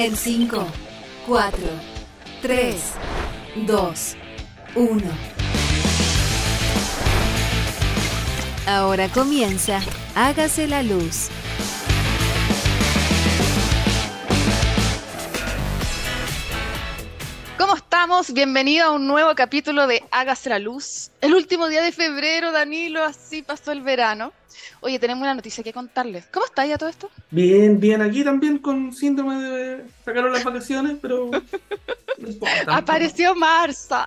[0.00, 0.64] En 5,
[1.26, 1.58] 4,
[2.40, 2.76] 3,
[3.66, 4.16] 2,
[4.76, 5.02] 1.
[8.68, 9.80] Ahora comienza
[10.14, 11.30] Hágase la luz.
[18.08, 18.32] Estamos?
[18.32, 21.10] Bienvenido a un nuevo capítulo de Hágase la luz.
[21.20, 24.32] El último día de febrero, Danilo, así pasó el verano.
[24.80, 26.24] Oye, tenemos una noticia que contarles.
[26.32, 27.10] ¿Cómo está ya todo esto?
[27.30, 32.72] Bien, bien, aquí también con síndrome de sacaron las vacaciones, pero no.
[32.72, 34.06] Apareció Marza.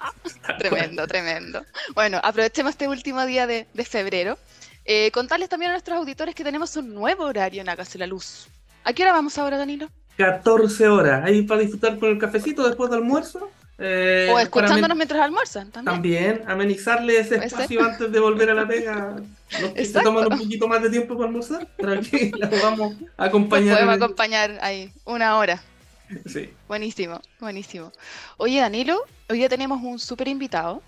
[0.58, 1.64] tremendo, tremendo.
[1.94, 4.40] Bueno, aprovechemos este último día de, de febrero.
[4.84, 8.48] Eh, contarles también a nuestros auditores que tenemos un nuevo horario en Hágase la luz.
[8.84, 9.90] ¿A qué hora vamos ahora, Danilo?
[10.18, 13.52] 14 horas, ahí para disfrutar con el cafecito después del almuerzo.
[13.82, 15.94] Eh, o escuchándonos mientras almuerzan también.
[15.96, 19.16] También, amenizarle ese espacio antes de volver a la pega.
[19.60, 20.10] Los que se Exacto.
[20.10, 23.76] toman un poquito más de tiempo para almorzar, la vamos a acompañar.
[23.76, 25.62] podemos el- acompañar ahí una hora.
[26.26, 26.54] Sí.
[26.68, 27.92] Buenísimo, buenísimo.
[28.38, 30.82] Oye, Danilo, hoy día tenemos un súper invitado.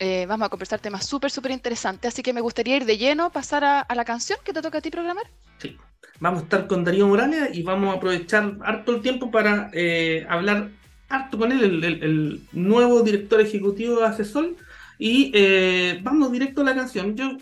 [0.00, 3.30] Eh, vamos a conversar temas súper, súper interesantes, así que me gustaría ir de lleno,
[3.30, 5.24] pasar a, a la canción que te toca a ti programar.
[5.58, 5.78] Sí.
[6.20, 10.26] Vamos a estar con Darío Morales y vamos a aprovechar harto el tiempo para eh,
[10.28, 10.70] hablar
[11.14, 14.54] harto con él, el, el- el nuevo director ejecutivo de Asesor.
[14.98, 17.16] Y eh, vamos directo a la canción.
[17.16, 17.36] Yo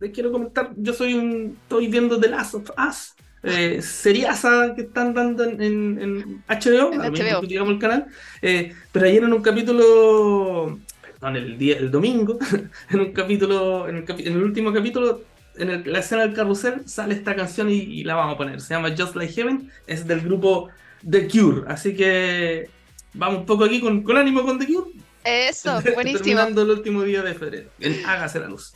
[0.00, 4.82] les quiero comentar, yo soy un, estoy viendo The Last of Us, eh, seriaza que
[4.82, 7.40] están dando en, en- en HBO, En HBO.
[7.46, 8.06] digamos el canal,
[8.42, 12.38] eh, pero ayer en un capítulo, perdón, el día, el domingo,
[12.90, 15.22] en un capítulo, en el, capi- en el último capítulo,
[15.56, 18.60] en el- la escena del carrusel sale esta canción y, y la vamos a poner.
[18.60, 20.68] Se llama Just Like Heaven, es del grupo
[21.08, 21.62] The Cure.
[21.68, 22.70] Así que
[23.14, 24.90] vamos un poco aquí con, con ánimo con The Cure.
[25.24, 26.24] Eso, buenísimo.
[26.24, 27.70] Terminando el último día de febrero.
[28.06, 28.74] Hágase la luz.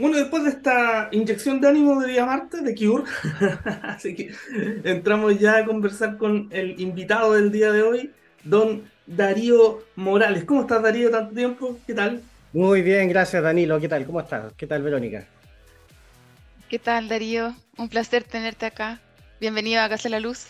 [0.00, 3.04] Bueno, después de esta inyección de ánimo de día martes de Cure,
[3.82, 4.32] así que
[4.84, 8.10] entramos ya a conversar con el invitado del día de hoy,
[8.42, 10.44] don Darío Morales.
[10.44, 11.10] ¿Cómo estás, Darío?
[11.10, 11.78] ¿Tanto tiempo?
[11.86, 12.22] ¿Qué tal?
[12.54, 13.78] Muy bien, gracias Danilo.
[13.78, 14.06] ¿Qué tal?
[14.06, 14.54] ¿Cómo estás?
[14.56, 15.26] ¿Qué tal Verónica?
[16.70, 17.54] ¿Qué tal, Darío?
[17.76, 19.00] Un placer tenerte acá.
[19.38, 20.46] Bienvenido a Casa la Luz.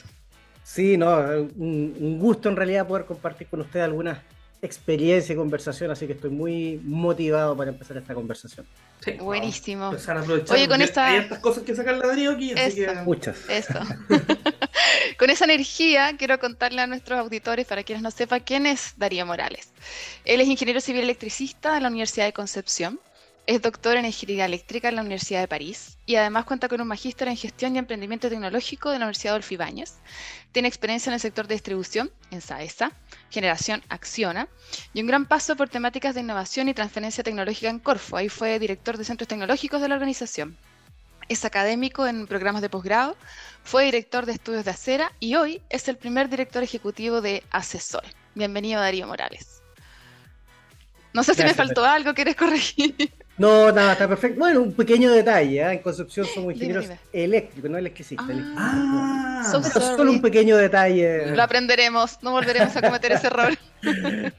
[0.73, 1.17] Sí, no,
[1.57, 4.19] un, un gusto en realidad poder compartir con usted algunas
[4.63, 8.65] experiencias y conversación, así que estoy muy motivado para empezar esta conversación.
[9.05, 9.87] Sí, Buenísimo.
[9.87, 12.53] a empezar a aprovechar, Oye, con esta- Hay estas cosas que sacarle a Darío aquí,
[12.53, 12.93] así que...
[13.05, 13.37] Muchas.
[13.49, 13.81] Eso.
[15.19, 19.27] Con esa energía quiero contarle a nuestros auditores, para quienes no sepan, quién es Darío
[19.27, 19.71] Morales.
[20.25, 23.01] Él es ingeniero civil electricista de la Universidad de Concepción,
[23.47, 26.89] es doctor en ingeniería eléctrica en la Universidad de París y además cuenta con un
[26.89, 29.95] magíster en gestión y emprendimiento tecnológico de la Universidad Adolfo Ibáñez.
[30.53, 32.93] Tiene experiencia en el sector de distribución en SAESA,
[33.31, 34.49] Generación Acciona
[34.95, 38.17] y un gran paso por temáticas de innovación y transferencia tecnológica en Corfo.
[38.17, 40.57] Ahí fue director de centros tecnológicos de la organización.
[41.29, 43.17] Es académico en programas de posgrado
[43.63, 48.05] fue director de estudios de acera y hoy es el primer director ejecutivo de Asesor.
[48.35, 49.63] Bienvenido, Darío Morales.
[51.13, 53.13] No sé si me faltó algo, ¿quieres corregir?
[53.41, 54.39] No, nada, está perfecto.
[54.39, 55.73] Bueno, un pequeño detalle, ¿eh?
[55.73, 58.27] en Concepción somos Dime, ingenieros eléctricos, no electricistas.
[58.57, 59.41] Ah.
[59.43, 61.35] Ah, So Pero solo un pequeño detalle.
[61.35, 63.57] Lo aprenderemos, no volveremos a cometer ese error.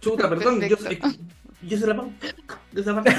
[0.00, 0.76] chuta, perdón, yo,
[1.62, 2.12] yo se la pongo
[2.72, 3.16] de esa parte.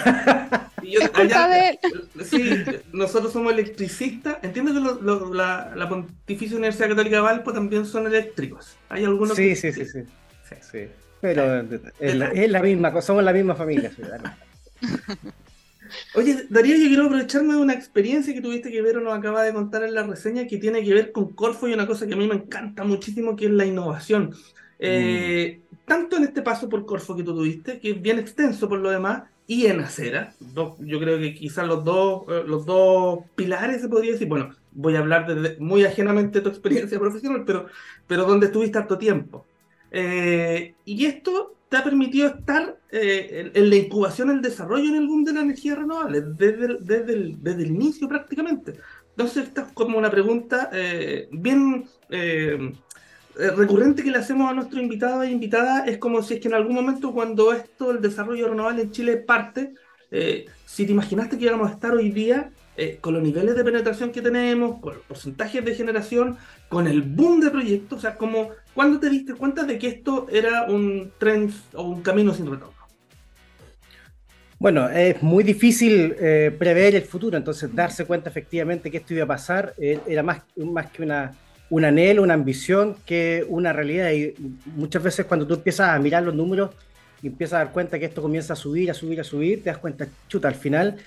[0.84, 1.80] Y yo- Es culpa allá- de él.
[2.24, 4.38] Sí, nosotros somos electricistas.
[4.42, 8.78] Entiendo que lo- lo- la, la Pontificia Universidad Católica de Valpo también son eléctricos.
[8.90, 10.00] ¿Hay algunos Sí, que- sí, sí, sí.
[10.48, 10.56] Sí.
[10.72, 10.88] sí.
[11.20, 11.62] Pero
[12.00, 13.90] es la, es la misma somos la misma familia.
[13.90, 14.38] ciudadana.
[16.14, 19.44] Oye, Darío, yo quiero aprovecharme de una experiencia que tuviste que ver o nos acaba
[19.44, 22.14] de contar en la reseña que tiene que ver con Corfo y una cosa que
[22.14, 24.34] a mí me encanta muchísimo, que es la innovación.
[24.80, 28.80] Eh, Tanto en este paso por Corfo que tú tuviste, que es bien extenso por
[28.80, 33.20] lo demás, y en Acera, dos- yo creo que quizás los dos, eh, los dos
[33.36, 37.44] pilares se podría decir, bueno, voy a hablar desde- muy ajenamente de tu experiencia profesional,
[37.46, 37.68] pero,
[38.06, 39.48] pero donde estuviste harto tiempo.
[39.92, 45.08] Eh, y esto te ha permitido estar eh, en, la incubación, el desarrollo en el
[45.08, 48.76] boom de la energía renovable, desde el, desde el, desde el inicio prácticamente.
[49.10, 52.74] Entonces, esta es como una pregunta eh, bien eh,
[53.36, 56.54] recurrente que le hacemos a nuestros invitados e invitadas, es como si es que en
[56.54, 59.74] algún momento cuando esto, el desarrollo renovable en Chile parte,
[60.66, 62.50] si te imaginaste que íbamos a estar hoy día
[63.02, 66.38] con los niveles de penetración que tenemos, con los porcentajes de generación,
[66.70, 70.28] con el boom de proyectos, o sea, como, ¿cuándo te diste cuenta de que esto
[70.30, 72.76] era un tren o un camino sin retorno?
[74.60, 79.24] Bueno, es muy difícil eh, prever el futuro, entonces darse cuenta efectivamente que esto iba
[79.24, 81.34] a pasar eh, era más, más que una,
[81.72, 84.12] un anhelo, una ambición, que una realidad.
[84.12, 84.36] Y
[84.76, 86.70] muchas veces cuando tú empiezas a mirar los números
[87.24, 89.72] y empiezas a dar cuenta que esto comienza a subir, a subir, a subir, te
[89.72, 90.98] das cuenta, chuta, al final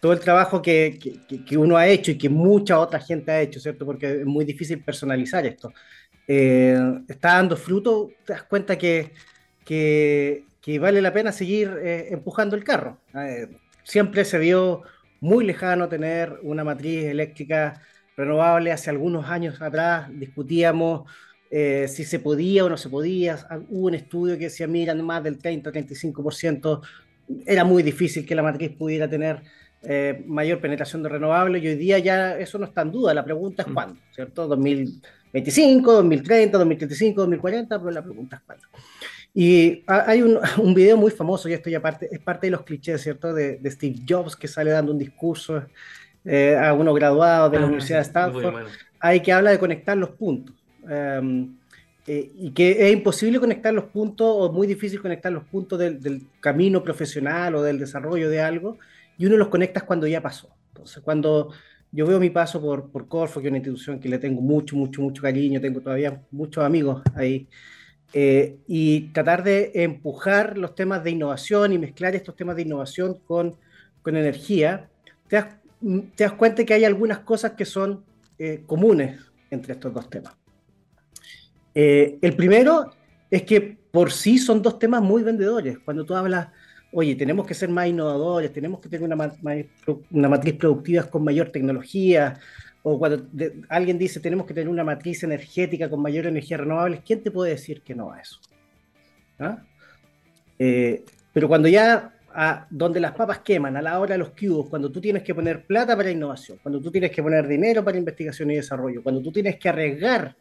[0.00, 0.98] todo el trabajo que,
[1.46, 3.84] que, uno ha hecho y que mucha otra gente ha hecho, ¿cierto?
[3.84, 5.72] Porque es muy difícil personalizar esto.
[6.32, 6.78] Eh,
[7.08, 9.10] está dando fruto, te das cuenta que,
[9.64, 10.44] que,
[10.78, 13.00] vale la pena seguir eh, empujando el carro.
[13.16, 13.48] Eh,
[13.82, 14.82] siempre se vio
[15.18, 17.82] muy lejano tener una matriz eléctrica
[18.16, 18.70] renovable.
[18.70, 21.10] Hace algunos años atrás discutíamos
[21.50, 23.36] si se podía o no se podía.
[23.68, 26.80] Hubo un estudio que decía, mira, más del 30-35%.
[27.44, 29.42] Era muy difícil que la matriz pudiera tener
[29.82, 33.14] eh, mayor penetración de renovables y hoy día ya eso no está en duda.
[33.14, 33.74] La pregunta es mm.
[33.74, 34.46] cuándo, ¿cierto?
[35.32, 38.66] 2025, 2030, 2035, 2040, pero la pregunta es cuándo.
[39.32, 42.62] Y hay un, un, video muy famoso, y esto ya parte, es parte de los
[42.62, 43.32] clichés, ¿cierto?
[43.32, 45.62] De, de Steve Jobs que sale dando un discurso
[46.24, 48.66] eh, a unos graduados de la ah, Universidad de Stanford,
[48.98, 50.54] hay que habla de conectar los puntos.
[50.88, 51.56] Em,
[52.06, 56.00] eh, y que es imposible conectar los puntos o muy difícil conectar los puntos del,
[56.00, 58.78] del camino profesional o del desarrollo de algo
[59.16, 60.48] y uno los conectas cuando ya pasó.
[60.68, 61.52] Entonces, cuando
[61.92, 64.76] yo veo mi paso por, por Corfo, que es una institución que le tengo mucho,
[64.76, 67.48] mucho, mucho cariño, tengo todavía muchos amigos ahí,
[68.12, 73.18] eh, y tratar de empujar los temas de innovación y mezclar estos temas de innovación
[73.26, 73.56] con,
[74.02, 74.88] con energía,
[75.28, 75.56] te das,
[76.16, 78.04] te das, cuenta que hay algunas cosas que son
[78.38, 79.20] eh, comunes
[79.50, 80.34] entre estos dos temas.
[81.74, 82.92] Eh, el primero
[83.30, 85.78] es que por sí son dos temas muy vendedores.
[85.78, 86.48] Cuando tú hablas
[86.92, 89.32] oye, tenemos que ser más innovadores, tenemos que tener una,
[90.10, 92.38] una matriz productiva con mayor tecnología,
[92.82, 93.26] o cuando
[93.68, 97.52] alguien dice tenemos que tener una matriz energética con mayor energía renovable, ¿quién te puede
[97.52, 98.40] decir que no a eso?
[99.38, 99.58] ¿Ah?
[100.58, 104.68] Eh, pero cuando ya a donde las papas queman, a la hora de los cubos,
[104.68, 107.98] cuando tú tienes que poner plata para innovación, cuando tú tienes que poner dinero para
[107.98, 110.36] investigación y desarrollo, cuando tú tienes que arriesgar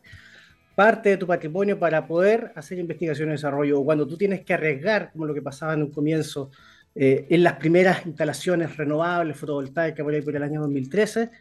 [0.79, 4.53] parte de tu patrimonio para poder hacer investigación y desarrollo, o cuando tú tienes que
[4.53, 6.51] arriesgar, como lo que pasaba en un comienzo,
[6.95, 11.31] eh, en las primeras instalaciones renovables fotovoltaicas por ahí por el año 2013,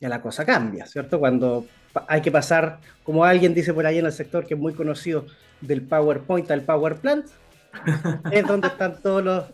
[0.00, 1.20] ya la cosa cambia, ¿cierto?
[1.20, 1.64] Cuando
[2.08, 5.26] hay que pasar, como alguien dice por ahí en el sector que es muy conocido,
[5.60, 7.26] del PowerPoint al Power Plant,
[8.32, 9.44] es donde están todos los,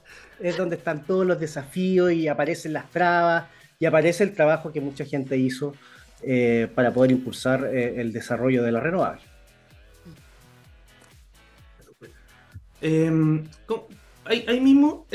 [0.41, 3.44] es donde están todos los desafíos y aparecen las trabas
[3.79, 5.75] y aparece el trabajo que mucha gente hizo
[6.23, 9.33] eh, para poder impulsar eh, el desarrollo de la renovable.
[12.84, 13.42] Em,
[14.26, 15.06] ahí, mismo,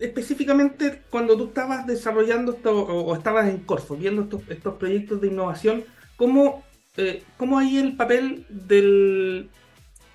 [0.00, 5.84] específicamente cuando tú estabas desarrollando esto o, estabas en Corfo, viendo estos, proyectos de innovación,
[6.16, 6.64] ¿cómo,
[6.96, 9.48] eh, ¿cómo, hay el papel del,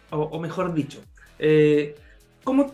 [0.10, 1.00] o, mejor dicho,
[1.40, 1.96] eh,
[2.44, 2.74] ¿cómo,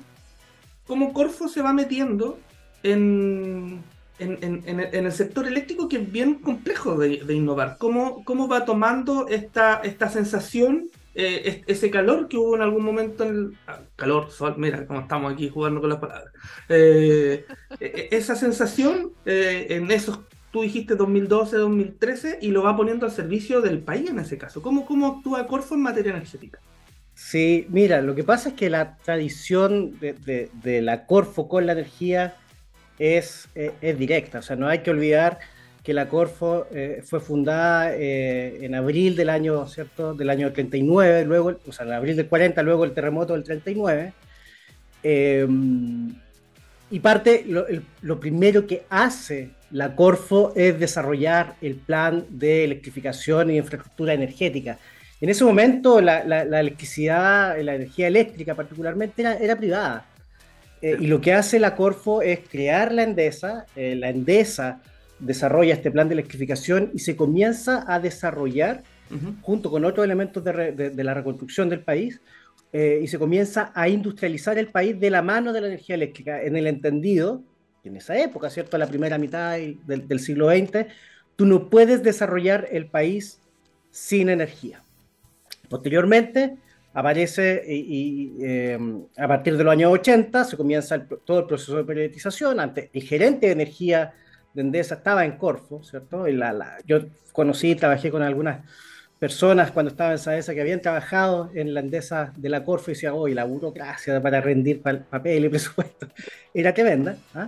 [0.87, 2.39] cómo Corfo se va metiendo
[2.81, 3.83] en,
[4.17, 7.77] en, el sector eléctrico que es bien complejo de, innovar.
[7.77, 13.23] ¿Cómo, ¿Cómo, va tomando esta, esta sensación eh, ese calor que hubo en algún momento
[13.23, 16.33] en el ah, calor, sol, mira cómo estamos aquí jugando con las palabras.
[16.69, 17.45] Eh,
[17.79, 20.21] e, e, esa sensación eh, en esos,
[20.51, 24.61] tú dijiste 2012, 2013, y lo va poniendo al servicio del país en ese caso.
[24.61, 26.59] ¿Cómo, cómo actúa Corfo en materia energética?
[27.13, 31.73] Sí, mira, lo que pasa es que la tradición de, de, la Corfo con la
[31.73, 32.35] energía
[32.97, 35.39] es, es directa, o sea, no hay que olvidar
[35.83, 40.13] que la Corfo eh, fue fundada eh, en abril del año, ¿cierto?
[40.13, 44.13] Del año 39, luego, o sea, en abril del 40, luego el terremoto del 39.
[45.03, 46.13] Em,
[46.91, 53.57] y parte, lo, primero que hace la Corfo es desarrollar el plan de electrificación y
[53.57, 54.77] infraestructura energética.
[55.19, 56.19] En ese momento la,
[56.59, 60.05] electricidad, la energía eléctrica particularmente era, privada.
[60.81, 64.81] Eh, y lo que hace la Corfo es crear la Endesa, la Endesa
[65.21, 68.83] desarrolla este plan de electrificación y se comienza a desarrollar,
[69.41, 72.21] junto con otros elementos de, la reconstrucción del país,
[72.73, 76.41] eh, y se comienza a industrializar el país de la mano de la energía eléctrica,
[76.41, 77.43] en el entendido,
[77.83, 78.77] en esa época, ¿cierto?
[78.77, 80.87] La primera mitad del, siglo XX,
[81.35, 83.39] tú no puedes desarrollar el país
[83.91, 84.81] sin energía.
[85.67, 86.55] Posteriormente,
[86.93, 91.83] aparece y, em, a partir de los años 80 se comienza todo el proceso de
[91.83, 92.59] privatización.
[92.59, 94.13] Antes, el gerente de energía
[94.53, 96.27] de Endesa estaba en Corfo, ¿cierto?
[96.27, 98.65] Y la, yo conocí, trabajé con algunas
[99.19, 102.95] personas cuando estaba en Saesa que habían trabajado en la Endesa de la Corfo y
[102.95, 106.07] decían, oh, la burocracia para rendir papel y presupuesto
[106.53, 107.17] era tremenda.
[107.35, 107.47] ¿ah?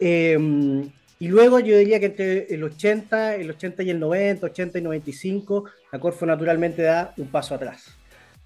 [0.00, 4.78] Em, y luego yo diría que entre el 80, el 80 y el 90, 80
[4.78, 7.96] y 95, la Corfo naturalmente da un paso atrás.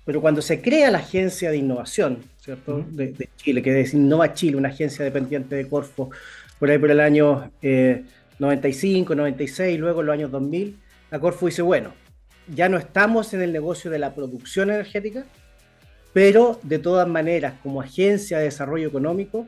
[0.04, 2.84] Pero cuando se crea la agencia de innovación, ¿cierto?
[2.90, 6.10] De, de Chile, que es Innova Chile, una agencia dependiente de Corfo,
[6.58, 7.50] por ahí por el año
[8.38, 10.78] 95, eh, 96, luego en los años 2000,
[11.10, 11.92] la Corfo dice, bueno,
[12.54, 15.24] ya no estamos en el negocio de la producción energética,
[16.12, 19.46] pero de todas maneras, como agencia de desarrollo económico,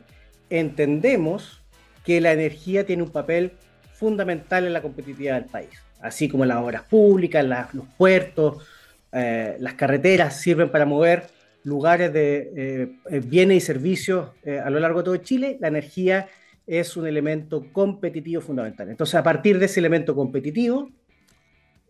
[0.50, 1.62] entendemos
[2.04, 3.52] que la energía tiene un papel
[3.92, 8.64] fundamental en la competitividad del país, así como las obras públicas, los puertos,
[9.12, 11.24] eh, las carreteras sirven para mover
[11.64, 14.30] lugares de eh, eh, bienes y servicios
[14.64, 16.28] a lo largo de todo Chile, la energía
[16.66, 18.88] es un elemento competitivo fundamental.
[18.88, 20.90] Entonces, a partir de ese elemento competitivo,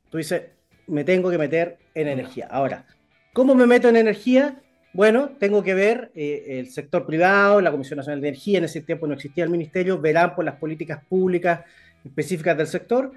[0.09, 0.43] tú dices,
[0.87, 2.49] me tengo que meter en energía.
[2.51, 2.87] Ahora,
[3.33, 4.61] ¿cómo me meto en energía?
[4.93, 9.07] Bueno, tengo que ver el sector privado, la Comisión Nacional de Energía, en ese tiempo
[9.07, 11.61] no existía el ministerio, verán por las políticas públicas
[12.05, 13.13] específicas del sector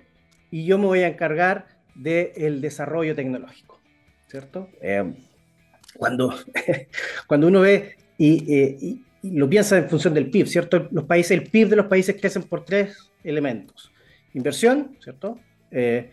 [0.51, 3.79] y yo me voy a encargar del desarrollo tecnológico,
[4.27, 4.69] ¿cierto?
[4.81, 5.13] Eh,
[5.95, 6.33] cuando,
[7.27, 10.88] cuando uno ve eh, y, lo piensa en función del PIB, ¿cierto?
[10.92, 13.92] Los países, el PIB de los países crecen por tres elementos.
[14.34, 15.39] Inversión, ¿cierto?
[15.72, 16.12] Eh,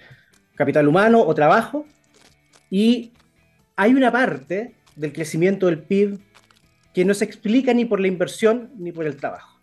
[0.55, 1.87] capital humano o trabajo.
[2.71, 3.13] Y
[3.75, 6.21] hay una parte del crecimiento del PIB
[6.95, 9.61] que no se explica ni por la inversión ni por el trabajo.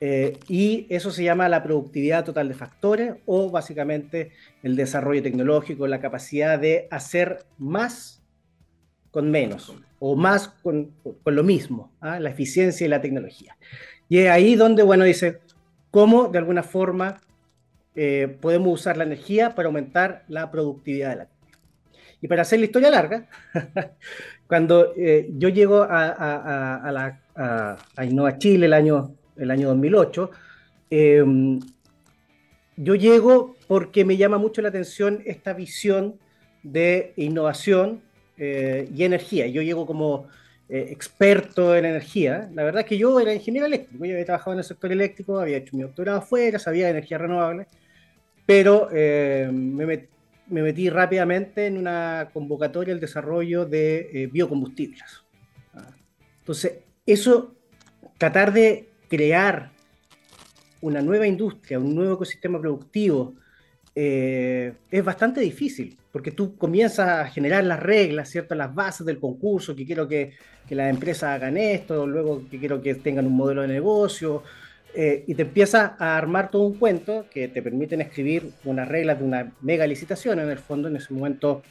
[0.00, 4.32] Eh, y eso se llama la productividad total de factores o básicamente
[4.64, 8.24] el desarrollo tecnológico, la capacidad de hacer más
[9.12, 10.90] con menos o más con,
[11.22, 12.18] con lo mismo, ¿ah?
[12.18, 13.56] la eficiencia y la tecnología.
[14.08, 15.38] Y es ahí donde, bueno, dice,
[15.92, 17.20] cómo de alguna forma
[17.94, 21.58] eh, podemos usar la energía para aumentar la productividad de la economía.
[22.20, 23.28] Y para hacer la historia larga,
[24.48, 27.20] cuando eh, yo llego a, a, a, la,
[27.96, 30.30] a Innova Chile el año el año 2008.
[30.90, 31.60] Em,
[32.76, 36.18] yo llego porque me llama mucho la atención esta visión
[36.62, 38.02] de innovación
[38.36, 39.46] eh, y energía.
[39.46, 40.28] Yo llego como
[40.68, 42.50] eh, experto en energía.
[42.54, 45.38] La verdad es que yo era ingeniero eléctrico, yo había trabajado en el sector eléctrico,
[45.38, 47.66] había hecho mi doctorado afuera, sabía de energía renovable,
[48.46, 50.08] pero eh, me,
[50.48, 55.24] metí rápidamente en una convocatoria al desarrollo de biocombustibles.
[55.74, 55.94] Ah,
[56.40, 57.54] entonces, eso,
[58.18, 59.72] tratar de crear
[60.80, 63.34] una nueva industria, un nuevo ecosistema productivo,
[63.94, 68.54] eh, es bastante difícil, porque tú comienzas a generar las reglas, ¿cierto?
[68.54, 70.32] las bases del concurso, que quiero que,
[70.68, 74.42] que las empresas hagan esto, luego que quiero que tengan un modelo de negocio,
[74.94, 79.18] eh, y te empiezas a armar todo un cuento que te permiten escribir unas reglas
[79.18, 81.62] de una mega licitación, en el fondo, en ese momento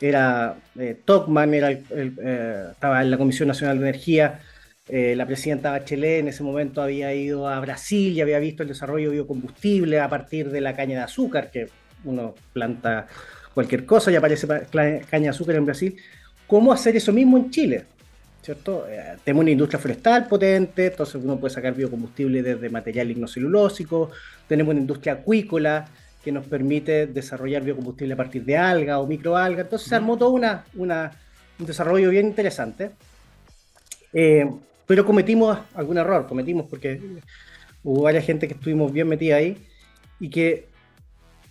[0.00, 4.40] era eh, Tocman, era estaba en la Comisión Nacional de Energía,
[4.88, 8.68] eh, la presidenta Bachelet en ese momento había ido a Brasil y había visto el
[8.68, 11.68] desarrollo de biocombustible a partir de la caña de azúcar, que
[12.04, 13.06] uno planta
[13.54, 15.96] cualquier cosa y aparece caña de azúcar en Brasil.
[16.48, 17.84] ¿Cómo hacer eso mismo en Chile?
[18.42, 18.86] ¿Cierto?
[18.88, 24.10] Eh, tenemos una industria forestal potente, entonces uno puede sacar biocombustible desde material lignocelulósico,
[24.48, 25.88] tenemos una industria acuícola
[26.24, 30.30] que nos permite desarrollar biocombustible a partir de alga o microalga, entonces se armó todo
[30.30, 32.90] una, un desarrollo bien interesante.
[34.12, 34.44] Eh,
[34.92, 37.00] pero cometimos algún error, cometimos porque
[37.82, 39.56] hubo varias gente que estuvimos bien metida ahí
[40.20, 40.68] y que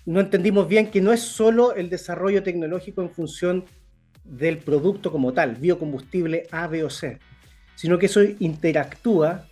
[0.05, 3.65] no entendimos bien que no es solo el desarrollo tecnológico en función
[4.23, 7.17] del producto como tal, biocombustible A, B o C,
[7.73, 9.47] sino que eso interactúa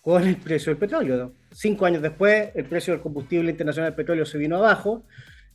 [0.00, 1.34] con el precio del petróleo.
[1.52, 5.04] Cinco años después, el precio del combustible internacional del petróleo se vino abajo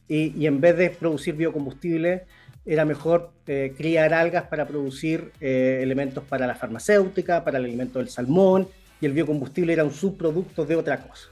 [0.08, 2.28] y, y en vez de producir biocombustible,
[2.66, 8.00] era mejor eh, criar algas para producir eh, elementos para la farmacéutica, para el alimento
[8.00, 8.68] del salmón,
[9.02, 11.28] y el biocombustible era un subproducto de otra cosa.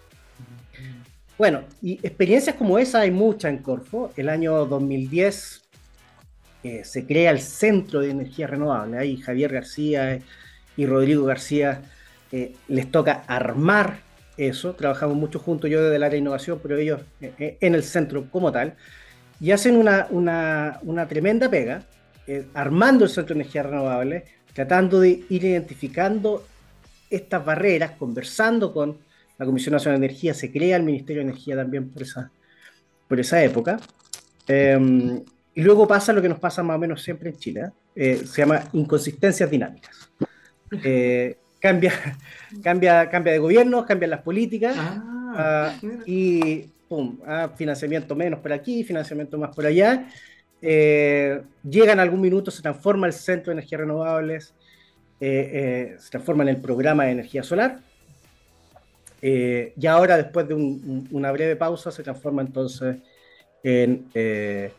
[1.38, 4.12] Bueno, y experiencias como esa hay muchas en Corfo.
[4.16, 5.62] El año 2010
[6.64, 8.98] eh, se crea el Centro de Energía Renovable.
[8.98, 10.20] Ahí Javier García
[10.78, 11.82] y Rodrigo García
[12.68, 14.00] les toca armar
[14.38, 14.74] eso.
[14.74, 18.52] Trabajamos mucho juntos, yo desde el área de innovación, pero ellos en el centro como
[18.52, 18.76] tal
[19.42, 21.84] y hacen una, una, una tremenda pega,
[22.28, 26.46] eh, armando el Centro de Energía Renovable, tratando de ir identificando
[27.10, 29.00] estas barreras, conversando con
[29.40, 32.32] la Comisión Nacional de Energía, se crea el Ministerio de Energía también por esa,
[33.08, 33.80] por esa época.
[34.48, 35.24] Em,
[35.56, 37.72] y luego pasa lo que nos pasa más o menos siempre en Chile, ¿eh?
[37.94, 40.12] Eh, se llama inconsistencias dinámicas.
[41.60, 41.94] cambia,
[42.64, 45.74] cambia, cambia de gobierno, cambian las políticas ah, ah,
[46.06, 50.10] y pum, ah, financiamiento menos por aquí, financiamiento más por allá.
[50.62, 54.54] Eh, llega en algún minuto, se transforma el Centro de Energías Renovables,
[55.22, 57.80] eh, eh, se transforma en el programa de energía solar.
[59.22, 62.98] y ahora, después de una breve pausa, se transforma entonces
[63.64, 64.72] en el,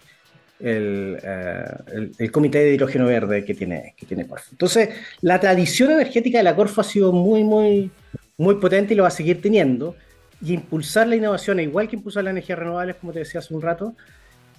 [2.31, 4.49] Comité de Hidrógeno Verde que tiene, que tiene Corfo.
[4.51, 4.91] Entonces,
[5.23, 7.91] la tradición energética de la Corfo ha sido muy, muy,
[8.37, 9.97] muy potente y lo va a seguir teniendo
[10.43, 13.63] y impulsar la innovación, igual que impulsar las energías renovables, como te decía hace un
[13.63, 13.95] rato,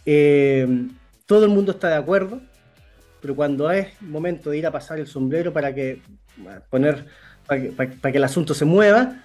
[0.06, 0.88] eh,
[1.26, 2.42] todo el mundo está de acuerdo,
[3.22, 6.02] pero cuando es momento de ir a pasar el sombrero para que
[6.70, 7.06] poner
[7.46, 9.24] para que, el asunto se mueva,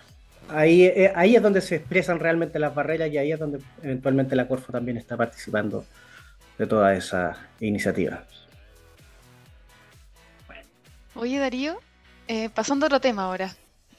[0.49, 4.35] ahí, eh, ahí es donde se expresan realmente las barreras y ahí es donde eventualmente
[4.35, 5.85] la Corfo también está participando
[6.59, 8.25] de todas esas iniciativas.
[11.15, 11.79] Oye Darío,
[12.27, 13.55] eh, pasando a otro tema ahora,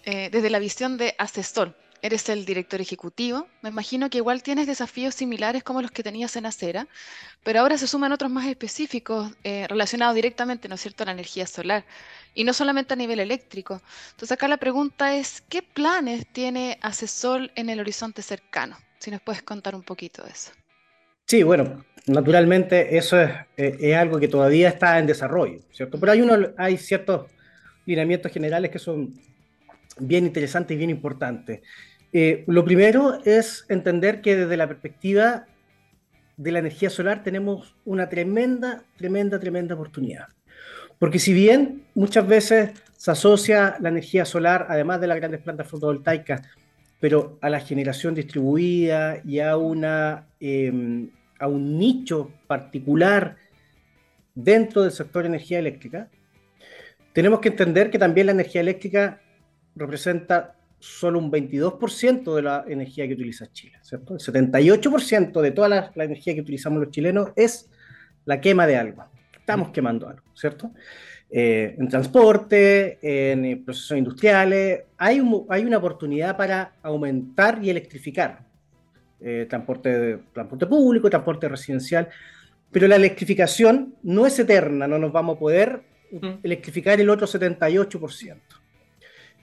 [0.06, 5.16] desde la visión de asesor, eres el director ejecutivo, me imagino que igual tienes desafíos
[5.16, 6.88] similares como los que tenías en Acera,
[7.44, 11.12] pero ahora se suman otros más específicos eh, relacionados directamente, ¿no es cierto?, a la
[11.14, 11.86] energía solar
[12.34, 13.82] y no solamente a nivel eléctrico.
[14.12, 18.78] Entonces acá la pregunta es, ¿qué planes tiene Asesor en el horizonte cercano?
[19.00, 20.52] Si nos puedes contar un poquito de eso.
[21.26, 26.00] Sí, bueno, naturalmente eso es, es algo que todavía está en desarrollo, ¿cierto?
[26.00, 27.30] Pero hay, uno, hay ciertos
[27.86, 29.14] lineamientos generales que son
[30.00, 31.62] bien interesantes y bien importantes.
[32.12, 35.46] Eh, lo primero es entender que desde la perspectiva
[36.38, 40.28] de la energía solar tenemos una tremenda, tremenda, tremenda oportunidad.
[40.98, 45.68] Porque si bien muchas veces se asocia la energía solar, además de las grandes plantas
[45.68, 46.42] fotovoltaicas,
[47.00, 53.38] pero a la generación distribuida y a, una, em, a un nicho particular
[54.36, 56.10] dentro del sector energía eléctrica,
[57.14, 59.22] tenemos que entender que también la energía eléctrica
[59.76, 64.14] representa solo un 22% de la energía que utiliza Chile, ¿cierto?
[64.14, 67.70] El 78% de toda la, energía que utilizamos los chilenos es
[68.26, 69.06] la quema de algo.
[69.38, 70.72] Estamos quemando algo, ¿cierto?
[71.30, 78.50] Eh, en transporte, en procesos industriales, hay, hay una oportunidad para aumentar y electrificar
[79.22, 82.08] eh, transporte, transporte público, transporte residencial,
[82.72, 85.82] pero la electrificación no es eterna, no nos vamos a poder
[86.42, 88.38] electrificar el otro 78%.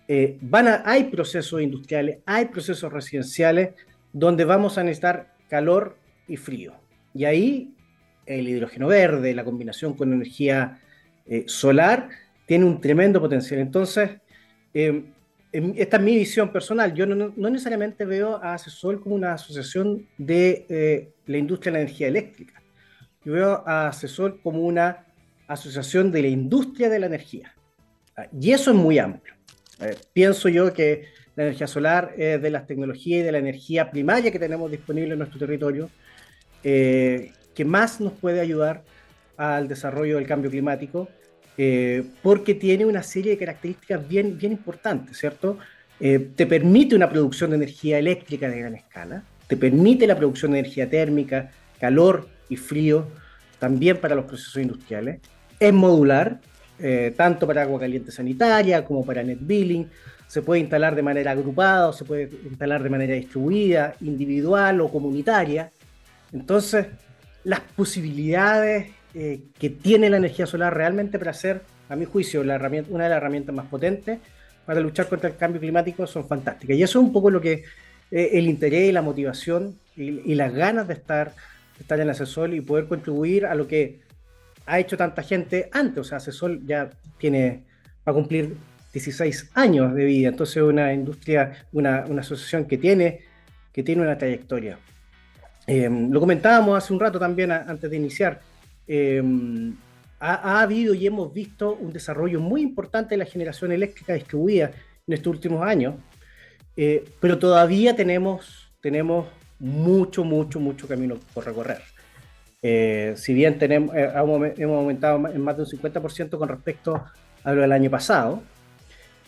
[0.08, 3.70] Eh, van a, hay procesos industriales, hay procesos residenciales
[4.12, 5.96] donde vamos a necesitar calor
[6.28, 6.74] y frío.
[7.12, 7.74] Y ahí
[8.24, 10.80] el hidrógeno verde, la combinación con energía
[11.26, 12.08] eh, solar,
[12.46, 13.60] tiene un tremendo potencial.
[13.60, 14.10] Entonces,
[14.74, 15.04] eh,
[15.52, 16.94] esta es mi visión personal.
[16.94, 22.08] Yo no, necesariamente veo a Asesor como una asociación de la industria de la energía
[22.08, 22.62] eléctrica.
[23.24, 25.06] Yo veo a Asesor como una
[25.48, 27.54] asociación de la industria de la energía.
[28.16, 29.35] Ah, y eso es muy amplio.
[30.12, 31.04] Pienso yo que
[31.36, 35.12] la energía solar es de las tecnologías y de la energía primaria que tenemos disponible
[35.12, 35.90] en nuestro territorio,
[36.64, 38.82] eh, que más nos puede ayudar
[39.36, 41.08] al desarrollo del cambio climático,
[41.58, 45.58] eh, porque tiene una serie de características bien, bien importantes, ¿cierto?
[46.00, 50.52] Eh, te permite una producción de energía eléctrica de gran escala, te permite la producción
[50.52, 53.08] de energía térmica, calor y frío,
[53.58, 55.20] también para los procesos industriales,
[55.60, 56.40] es modular,
[56.78, 59.88] eh, tanto para agua caliente sanitaria como para net billing.
[60.26, 65.70] Se puede instalar de manera agrupada se puede instalar de manera distribuida, individual o comunitaria.
[66.32, 66.86] Entonces,
[67.44, 72.56] las posibilidades eh, que tiene la energía solar realmente para ser, a mi juicio, la
[72.88, 74.18] una de las herramientas más potentes
[74.66, 76.76] para luchar contra el cambio climático son fantásticas.
[76.76, 77.64] Y eso es un poco lo que
[78.10, 82.52] eh, el interés y la motivación y, las ganas de estar, de estar en asesor
[82.52, 84.00] y poder contribuir a lo que
[84.66, 85.98] ha hecho tanta gente antes.
[85.98, 87.64] O sea, Asesor ya tiene,
[88.06, 88.56] va a cumplir
[88.92, 90.28] 16 años de vida.
[90.28, 93.20] Entonces, una industria, una, asociación que tiene,
[93.72, 94.78] que tiene una trayectoria.
[95.66, 98.40] Em, lo comentábamos hace un rato también antes de iniciar.
[98.86, 99.74] Em,
[100.20, 104.70] ha, habido y hemos visto un desarrollo muy importante de la generación eléctrica distribuida
[105.06, 105.94] en estos últimos años,
[106.76, 109.26] eh, pero todavía tenemos, tenemos
[109.58, 111.82] mucho, mucho, mucho camino por recorrer.
[112.68, 114.10] Eh, si bien tenemos, eh,
[114.56, 117.00] hemos aumentado en más de un 50% con respecto
[117.44, 118.42] a lo del año pasado,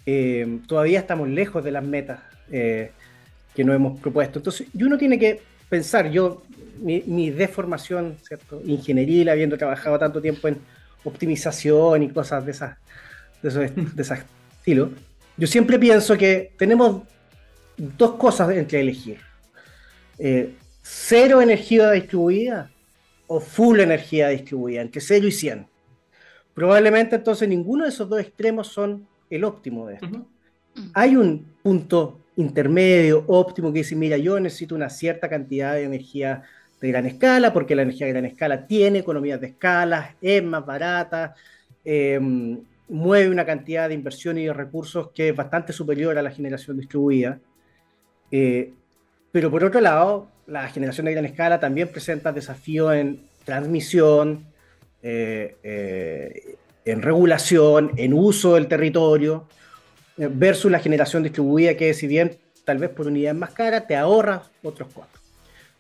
[0.05, 2.19] eh, todavía estamos lejos de las metas
[2.51, 4.41] que nos hemos propuesto.
[4.41, 6.43] Entonces, uno tiene que pensar, yo,
[6.81, 8.61] mi, deformación, ¿cierto?
[8.65, 10.59] Ingenieril, habiendo trabajado tanto tiempo en
[11.05, 12.77] optimización y cosas de esas,
[13.41, 14.25] de esos, de esas
[14.59, 14.91] estilo,
[15.37, 17.03] yo siempre pienso que tenemos
[17.77, 19.21] dos cosas entre elegir.
[20.83, 22.69] cero energía distribuida
[23.29, 25.67] o full energía distribuida, entre 0 y 100.
[26.55, 30.27] Probablemente entonces ninguno de esos dos extremos son el óptimo de esto.
[30.95, 36.43] Hay un punto intermedio, óptimo, que dice, mira, yo necesito una cierta cantidad de energía
[36.81, 40.65] de gran escala, porque la energía de gran escala tiene economías de escala, es más
[40.65, 41.35] barata,
[41.85, 46.31] em, mueve una cantidad de inversión y de recursos que es bastante superior a la
[46.31, 47.39] generación distribuida.
[48.31, 48.73] Eh,
[49.31, 54.47] pero por otro lado, la generación de gran escala también presenta desafíos en transmisión,
[55.03, 59.47] eh, eh, en regulación, en uso del territorio,
[60.17, 63.95] eh, versus la generación distribuida que si bien tal vez por unidad más cara, te
[63.95, 65.21] ahorra otros costos.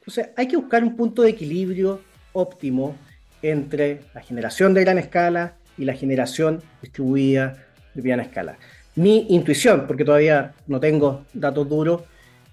[0.01, 2.03] Entonces hay que buscar un punto de equilibrio
[2.33, 2.97] óptimo
[3.41, 8.59] entre la generación de gran escala y la generación distribuida de gran escala.
[8.97, 12.03] Mi intuición, porque todavía no tengo datos duros,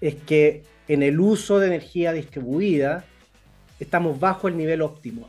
[0.00, 3.04] es que en el uso de energía distribuida
[3.80, 5.28] estamos bajo el nivel óptimo.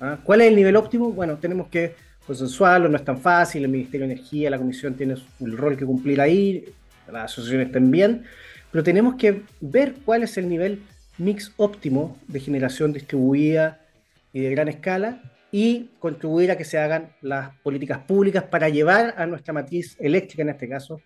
[0.00, 0.18] ¿ah?
[0.22, 1.12] ¿Cuál es el nivel óptimo?
[1.12, 1.94] Bueno, tenemos que
[2.26, 5.84] consensuarlo, no es tan fácil, el Ministerio de Energía, la Comisión tiene el rol que
[5.84, 6.64] cumplir ahí,
[7.10, 8.24] las asociaciones también,
[8.70, 10.82] pero tenemos que ver cuál es el nivel
[11.18, 13.80] mix óptimo de generación distribuida
[14.32, 19.14] y de gran escala y contribuir a que se hagan las políticas públicas para llevar
[19.16, 21.00] a nuestra matriz eléctrica, en este caso,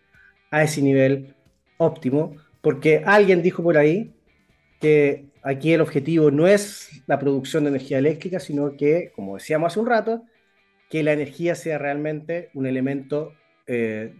[0.50, 1.34] a ese nivel
[1.76, 2.36] óptimo,
[2.68, 4.12] porque alguien dijo por ahí
[4.78, 9.72] que aquí el objetivo no es la producción de energía eléctrica, sino que, como decíamos
[9.72, 10.22] hace un rato,
[10.90, 13.32] que la energía sea realmente un elemento
[13.66, 14.12] eh,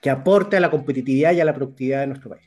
[0.00, 2.44] que aporte a la competitividad y a la productividad de nuestro país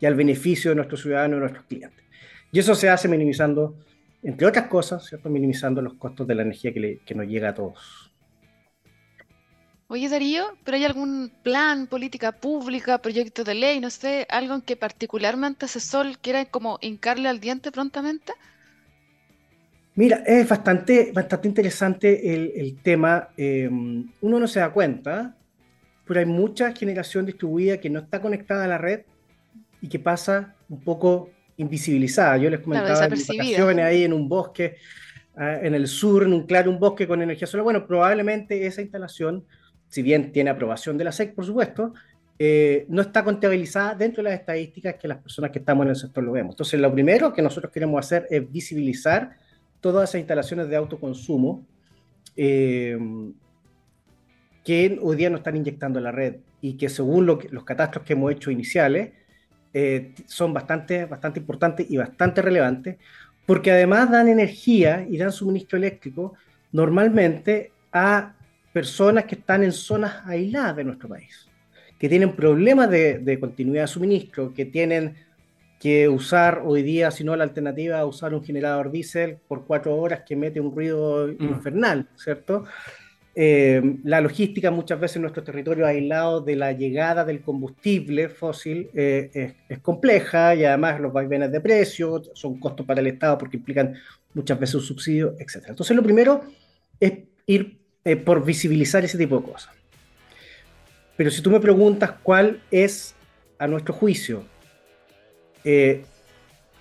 [0.00, 2.02] y al beneficio de nuestros ciudadanos y nuestros clientes.
[2.50, 3.76] Y eso se hace minimizando
[4.22, 5.28] entre otras cosas, ¿cierto?
[5.28, 8.07] minimizando los costos de la energía que, nos llega a todos.
[9.90, 14.60] Oye Darío, ¿pero hay algún plan, política pública, proyecto de ley, no sé, algo en
[14.60, 18.34] que particularmente Asesor quiera como hincarle al diente prontamente?
[19.94, 23.30] Mira, es bastante, bastante interesante el, tema.
[23.36, 25.34] Eh, uno no se da cuenta,
[26.06, 29.00] pero hay mucha generación distribuida que no está conectada a la red
[29.80, 32.36] y que pasa un poco invisibilizada.
[32.36, 34.76] Yo les comentaba en vacaciones ahí en un bosque,
[35.34, 37.64] ah, en el sur, en un claro, un bosque con energía solar.
[37.64, 39.44] Bueno, probablemente esa instalación,
[39.88, 41.94] si bien tiene aprobación de la SEC, por supuesto,
[42.38, 45.96] eh, no está contabilizada dentro de las estadísticas que las personas que estamos en el
[45.96, 46.54] sector lo vemos.
[46.54, 49.36] Entonces, lo primero que nosotros queremos hacer es visibilizar
[49.80, 51.66] todas esas instalaciones de autoconsumo
[52.36, 52.98] eh,
[54.64, 58.32] que hoy día no están inyectando la red y que según los catastros que hemos
[58.32, 59.12] hecho iniciales,
[59.74, 62.96] eh, son bastante, bastante importantes y bastante relevantes,
[63.46, 66.34] porque además dan energía y dan suministro eléctrico
[66.72, 68.34] normalmente a
[68.78, 71.48] personas que están en zonas aisladas de nuestro país,
[71.98, 75.16] que tienen problemas de, continuidad de suministro, que tienen
[75.80, 80.22] que usar hoy día, si no la alternativa, usar un generador diésel por cuatro horas
[80.24, 81.42] que mete un ruido mm.
[81.42, 82.66] infernal, ¿cierto?
[83.34, 88.90] Eh, la logística muchas veces en nuestro territorio aislado de la llegada del combustible fósil
[88.94, 93.56] eh, es, compleja y además los vaivenes de precio son costos para el Estado porque
[93.56, 93.96] implican
[94.34, 95.66] muchas veces un subsidio, etc.
[95.70, 96.42] Entonces lo primero
[97.00, 97.12] es
[97.46, 99.74] ir eh, por visibilizar ese tipo de cosas.
[101.16, 103.14] Pero si tú me preguntas cuál es,
[103.58, 104.44] a nuestro juicio,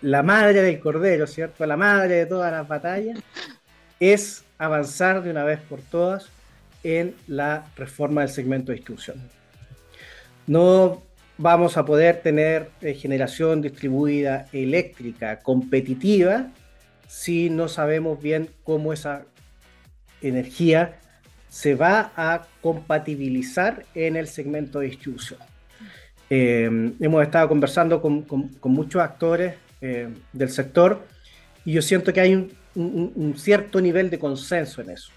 [0.01, 1.65] la madre del cordero, ¿cierto?
[1.65, 3.19] La madre de todas las batallas,
[3.99, 6.29] es avanzar de una vez por todas
[6.83, 9.17] en la reforma del segmento de distribución.
[10.45, 11.03] No
[11.37, 16.47] vamos a poder tener eh, generación distribuida eléctrica competitiva
[17.07, 19.25] si no sabemos bien cómo esa
[20.21, 20.99] energía
[21.49, 25.39] se va a compatibilizar en el segmento de distribución.
[26.29, 28.25] Eh, hemos estado conversando con,
[28.63, 31.05] muchos actores eh, del sector
[31.63, 35.11] y yo siento que hay un, cierto nivel de consenso en eso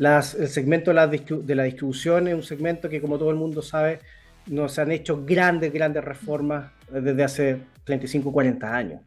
[0.00, 4.00] el segmento de la, distribución es un segmento que, como todo el mundo sabe,
[4.46, 9.00] nos han hecho grandes, grandes reformas desde hace 35, 40 años.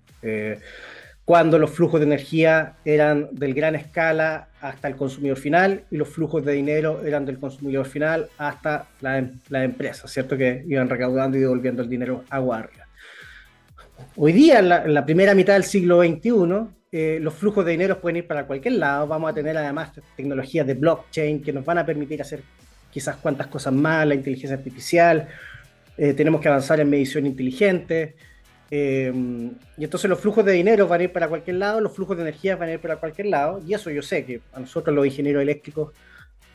[1.25, 6.09] Cuando los flujos de energía eran del gran escala hasta el consumidor final y los
[6.09, 10.38] flujos de dinero eran del consumidor final hasta la, la empresa, ¿cierto?
[10.38, 12.88] Que iban recaudando y devolviendo el dinero a arriba.
[14.15, 18.17] Hoy día, en la primera mitad del siglo XXI, eh, los flujos de dinero pueden
[18.17, 19.07] ir para cualquier lado.
[19.07, 22.43] Vamos a tener además tecnologías de blockchain que nos van a permitir hacer
[22.91, 25.27] quizás cuantas cosas más, la inteligencia artificial.
[25.97, 28.15] Eh, tenemos que avanzar en medición inteligente.
[28.71, 29.12] Eh,
[29.78, 32.23] y entonces los flujos de dinero van a ir para cualquier lado, los flujos de
[32.23, 33.62] energía van a ir para cualquier lado.
[33.65, 35.91] Y eso yo sé que a nosotros los ingenieros eléctricos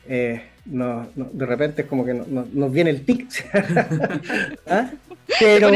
[0.05, 3.27] de repente es como que nos viene el tic.
[4.67, 4.91] ¿Ah?
[5.39, 5.69] Pero,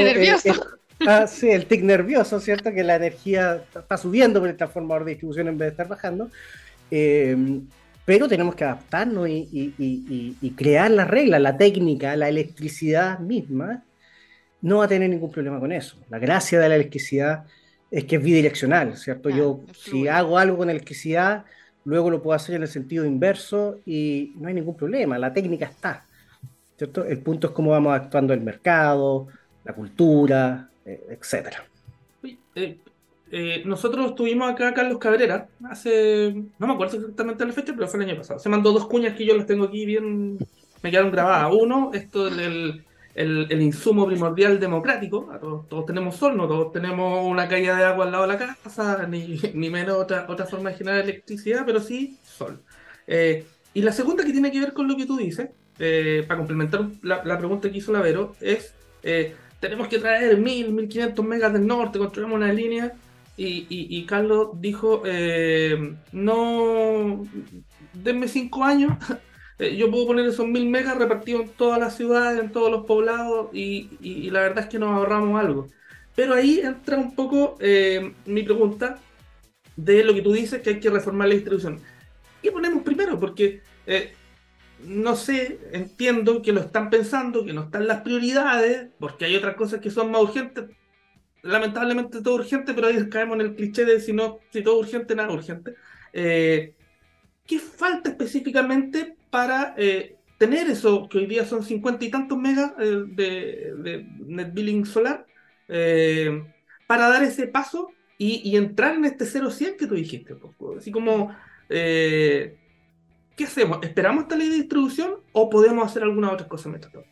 [1.05, 2.71] Ah, sí, el tic nervioso, ¿cierto?
[2.71, 6.29] Que la energía está subiendo por el transformador de distribución en vez de estar bajando.
[6.91, 7.35] Eh,
[8.05, 13.83] pero tenemos que adaptarnos y, crear las reglas, la técnica, la electricidad misma,
[14.63, 15.97] no va a tener ningún problema con eso.
[16.09, 17.45] La gracia de la electricidad
[17.91, 19.29] es que es bidireccional, ¿cierto?
[19.29, 21.45] Yo, si hago algo con electricidad,
[21.83, 25.65] luego lo puedo hacer en el sentido inverso y no hay ningún problema, la técnica
[25.65, 26.05] está,
[26.77, 27.03] ¿cierto?
[27.03, 29.27] El punto es cómo vamos actuando el mercado,
[29.65, 31.65] la cultura, eh, etcétera.
[32.55, 32.77] Eh,
[33.31, 38.01] eh, nosotros estuvimos acá Carlos Cabrera hace, no me acuerdo exactamente la fecha, pero fue
[38.01, 38.39] el año pasado.
[38.39, 40.37] Se mandó dos cuñas que yo las tengo aquí bien,
[40.81, 41.53] me quedaron grabadas.
[41.53, 45.29] Uno, esto del el, insumo primordial democrático.
[45.69, 49.05] Todos, tenemos sol, no todos tenemos una caída de agua al lado de la casa,
[49.09, 52.61] ni, ni menos otra, otra forma de generar electricidad, pero sí sol.
[53.73, 55.49] y la segunda que tiene que ver con lo que tú dices,
[55.79, 60.71] eh, para complementar la, pregunta que hizo la Vero, es, eh, tenemos que traer 1000,
[60.71, 62.93] 1500 megas del norte, construimos una línea,
[63.35, 67.25] y, Carlos dijo, eh, no,
[67.93, 68.93] denme 5 años,
[69.59, 73.49] yo puedo poner esos 1000 megas repartidos en todas las ciudades, en todos los poblados,
[73.53, 75.67] y, la verdad es que nos ahorramos algo.
[76.15, 77.57] Pero ahí entra un poco
[78.25, 78.99] mi pregunta
[79.75, 81.79] de lo que tú dices, que hay que reformar la distribución.
[82.41, 83.19] ¿Qué ponemos primero?
[83.19, 83.61] Porque
[84.85, 89.55] no sé, entiendo que lo están pensando, que no están las prioridades, porque hay otras
[89.55, 90.65] cosas que son más urgentes.
[91.41, 95.15] Lamentablemente todo urgente, pero ahí caemos en el cliché de si no, si todo urgente,
[95.15, 95.75] nada urgente.
[96.11, 96.73] Eh,
[97.45, 102.73] ¿Qué falta específicamente para eh, tener eso, que hoy día son cincuenta y tantos megas
[102.79, 105.25] eh, de, net billing solar,
[106.85, 110.35] para dar ese paso y, entrar en este 0-100 que tú dijiste?
[110.77, 111.35] Así como
[111.67, 112.57] ¿qué
[113.43, 113.79] hacemos?
[113.81, 117.09] ¿Esperamos esta ley de distribución o podemos hacer alguna otra cosa mientras tanto?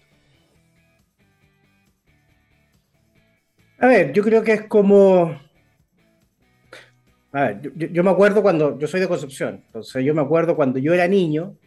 [3.79, 5.36] A ver, yo creo que es como.
[7.31, 8.77] A ver, yo, me acuerdo cuando.
[8.77, 11.57] Yo soy de Concepción, entonces yo me acuerdo cuando yo era niño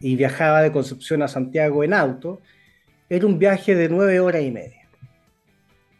[0.00, 2.40] y viajaba de Concepción a Santiago en auto,
[3.08, 4.88] era un viaje de nueve horas y media.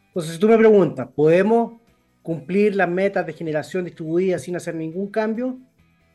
[0.09, 1.81] Entonces, si tú me preguntas, ¿podemos
[2.23, 5.59] cumplir las metas de generación distribuida sin hacer ningún cambio?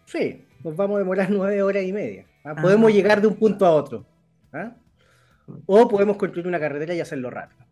[0.05, 2.25] Sí, nos vamos a demorar nueve horas y media.
[2.43, 2.55] ¿ah?
[2.55, 4.05] Podemos llegar de un punto a otro.
[4.53, 4.75] ¿ah?
[5.65, 7.65] O podemos construir una carretera y hacerlo rápido.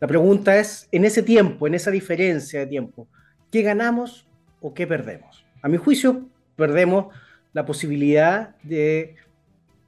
[0.00, 3.08] La pregunta es, en ese tiempo, en esa diferencia de tiempo,
[3.50, 4.26] ¿qué ganamos
[4.60, 5.46] o qué perdemos?
[5.62, 7.14] A mi juicio, perdemos
[7.54, 9.14] la posibilidad de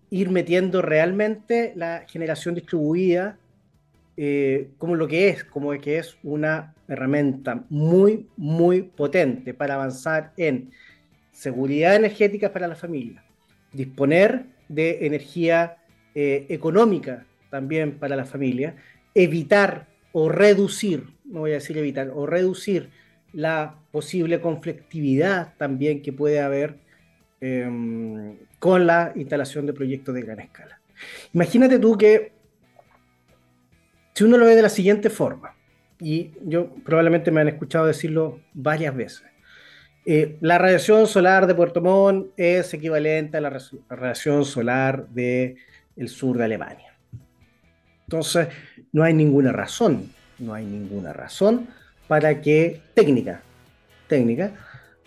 [0.09, 3.39] ir metiendo realmente la generación distribuida
[4.17, 10.33] eh, como lo que es, como que es una herramienta muy, muy potente para avanzar
[10.39, 10.71] en
[11.33, 13.23] seguridad energética para la familia,
[13.73, 15.77] disponer de energía
[16.15, 18.77] eh, económica también para la familia,
[19.15, 22.89] evitar o reducir, no voy a decir evitar, o reducir
[23.35, 26.86] la posible conflictividad también que puede haber
[27.47, 30.81] em, con la instalación de proyectos de gran escala.
[31.33, 32.33] Imagínate tú que
[34.15, 35.55] si uno lo ve de la siguiente forma,
[36.01, 39.25] y yo probablemente me han escuchado decirlo varias veces,
[40.09, 43.59] eh, la radiación solar de Puerto Montt es equivalente a la
[43.91, 45.57] radiación solar del
[45.97, 46.95] el sur de Alemania.
[48.07, 48.49] Entonces,
[48.93, 51.67] no hay ninguna razón, no hay ninguna razón
[52.07, 53.43] para que, técnica,
[54.07, 54.53] técnica,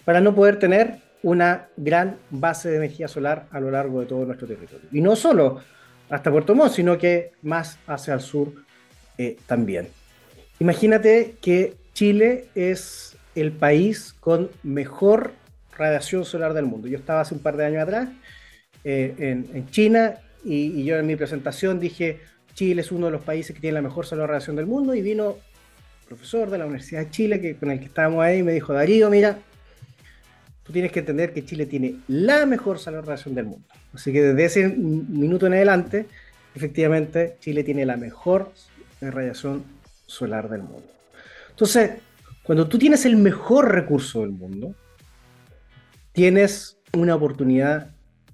[0.04, 4.26] para no poder tener una gran base de energía solar a lo largo de todo
[4.26, 4.88] nuestro territorio.
[4.92, 5.60] Y no solo
[6.10, 8.54] hasta Puerto Montt, sino que más hacia el sur
[9.18, 9.90] eh, también.
[10.60, 15.34] Imagínate que Chile es el país con mejor
[15.78, 16.88] radiación solar del mundo.
[16.88, 18.10] Yo estaba hace un par de años atrás
[18.84, 22.20] eh, en, China y, yo en mi presentación dije,
[22.54, 25.02] Chile es uno de los países que tiene la mejor solar radiación del mundo y
[25.02, 25.38] vino
[26.08, 28.74] profesor de la Universidad de Chile que, con el que estábamos ahí y me dijo,
[28.74, 29.38] Darío, mira,
[30.70, 33.66] tú tienes que entender que Chile tiene la mejor solar radiación del mundo.
[33.92, 36.06] Así que desde ese minuto en adelante,
[36.54, 38.52] efectivamente, Chile tiene la mejor
[39.02, 39.64] radiación
[40.06, 40.86] solar del mundo.
[41.50, 41.94] Entonces,
[42.44, 44.76] cuando tú tienes el mejor recurso del mundo,
[46.12, 47.90] tienes una oportunidad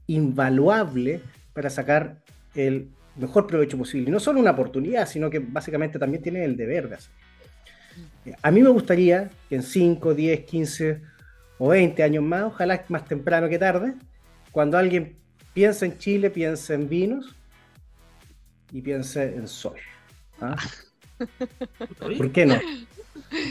[0.08, 1.22] invaluable
[1.54, 2.18] para sacar
[2.54, 4.10] el mejor provecho posible.
[4.10, 7.20] Y no solo una oportunidad, sino que básicamente también tienes el deber de hacerlo.
[8.42, 11.15] A mí me gustaría que en 5, 10, 15
[11.58, 13.94] o 20 años más, ojalá más temprano que tarde,
[14.52, 15.16] cuando alguien
[15.54, 17.36] piense en Chile, piense en vinos
[18.72, 19.78] y piense en sol.
[20.42, 20.56] ¿ah?
[22.18, 22.60] ¿Por qué no?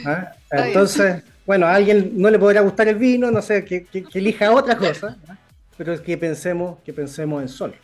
[0.04, 0.32] ¿Ah?
[0.50, 4.76] Entonces, bueno, a alguien no le podrá gustar el vino, no sé, que, elija otra
[4.76, 5.36] cosa, ¿ah?
[5.76, 7.74] pero que pensemos, que pensemos en sol.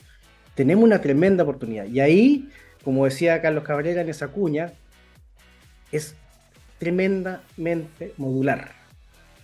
[0.54, 1.87] Tenemos una tremenda oportunidad.
[1.87, 2.50] Y ahí,
[2.85, 4.72] como decía Carlos Cabrera en esa cuña,
[5.92, 6.14] es
[6.78, 8.80] tremendamente modular.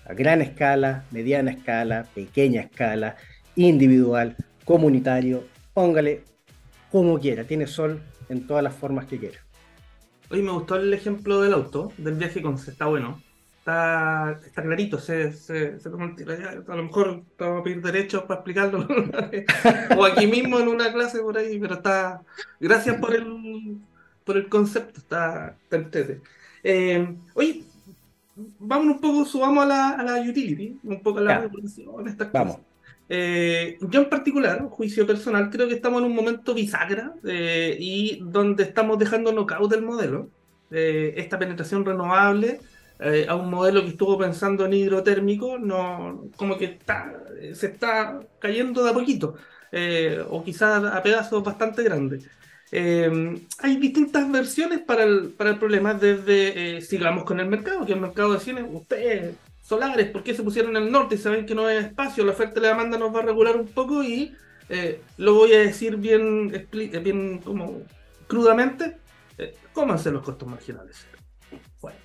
[0.09, 3.17] A gran escala, mediana escala, pequeña escala,
[3.57, 6.23] individual, comunitario, póngale
[6.91, 7.45] como quiera.
[7.45, 9.39] Tiene sol en todas las formas que quiera.
[10.31, 13.23] Oye, me gustó el ejemplo del auto, del viaje con está bueno.
[13.59, 18.87] Está, está clarito, se, se, se A lo mejor vamos a pedir derechos para explicarlo.
[19.97, 22.23] o aquí mismo en una clase por ahí, pero está.
[22.61, 23.79] Gracias por el,
[24.25, 25.85] por el concepto, está, está
[26.63, 27.63] eh, oye,
[28.59, 32.31] vamos un poco, subamos a la, a la utility, un poco a la regulación, estas
[32.33, 32.59] vamos.
[33.09, 38.19] Eh, yo en particular, juicio personal, creo que estamos en un momento bisagra eh, y
[38.23, 40.31] donde estamos dejando knockout del modelo,
[40.71, 42.61] eh, esta penetración renovable
[43.29, 47.13] a un modelo que estuvo pensando en hidrotérmico, no, como que está,
[47.53, 49.37] se está cayendo de a poquito.
[49.73, 52.29] eh, o quizás a pedazos bastante grandes.
[52.73, 57.93] Eh, hay distintas versiones para el, para el problema, desde sigamos con el mercado, que
[57.93, 61.67] el mercado decide, ustedes, solares, ¿por qué se pusieron en el norte saben que no
[61.67, 62.25] hay espacio?
[62.25, 64.35] La oferta y la demanda nos va a regular un poco y
[65.17, 67.83] lo voy a decir bien, bien como
[68.27, 68.97] crudamente,
[69.73, 71.07] cómanse los costos marginales.
[71.81, 71.99] Bueno.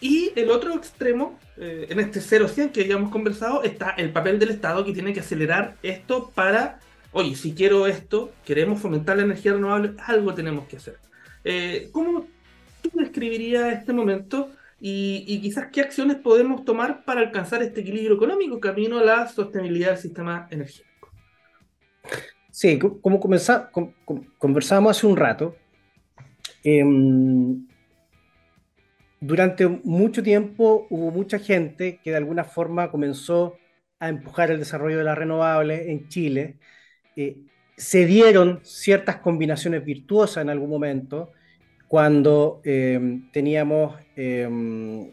[0.00, 4.38] Y el otro extremo, eh, en este 0-100 que ya hemos conversado, está el papel
[4.38, 6.78] del Estado que tiene que acelerar esto para,
[7.12, 10.98] oye, si quiero esto, queremos fomentar la energía renovable, algo tenemos que hacer.
[11.44, 12.26] Eh, ¿Cómo
[12.82, 18.60] tú describirías este momento y, quizás qué acciones podemos tomar para alcanzar este equilibrio económico
[18.60, 21.10] camino a la sostenibilidad del sistema energético?
[22.50, 25.56] Sí, como conversamos hace un rato,
[26.64, 26.84] eh,
[29.20, 33.56] durante mucho tiempo hubo mucha gente que de alguna forma comenzó
[33.98, 36.58] a empujar el desarrollo de las renovables en Chile.
[37.20, 37.36] Eh,
[37.76, 41.32] se dieron ciertas combinaciones virtuosas en algún momento
[41.88, 45.10] cuando eh, teníamos em,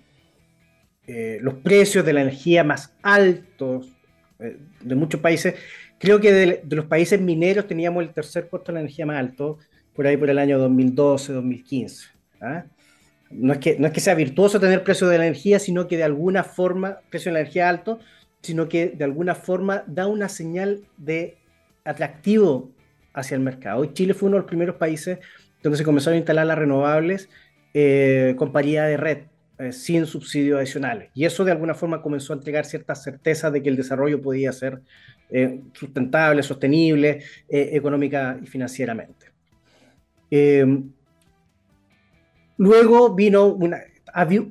[1.07, 3.91] eh, los precios de la energía más altos
[4.37, 5.55] de muchos países.
[5.97, 9.17] Creo que de, de, los países mineros teníamos el tercer costo de la energía más
[9.17, 9.57] alto
[9.95, 12.07] por ahí por el año 2012, 2015.
[12.41, 12.65] ¿ah?
[13.31, 15.97] no es, que, no es que sea virtuoso tener precio de la energía, sino que
[15.97, 17.99] de alguna forma, precio de la energía alto,
[18.41, 21.37] sino que de alguna forma da una señal de
[21.85, 22.71] atractivo
[23.13, 23.83] hacia el mercado.
[23.83, 25.19] Y Chile fue uno de los primeros países
[25.63, 27.29] donde se comenzaron a instalar las renovables
[27.73, 29.17] eh, con paridad de red,
[29.57, 31.09] eh, sin subsidios adicionales.
[31.13, 34.51] Y eso de alguna forma comenzó a entregar ciertas certezas de que el desarrollo podía
[34.51, 34.81] ser
[35.29, 39.31] eh, sustentable, sostenible, económica y financieramente.
[42.57, 43.81] Luego vino una,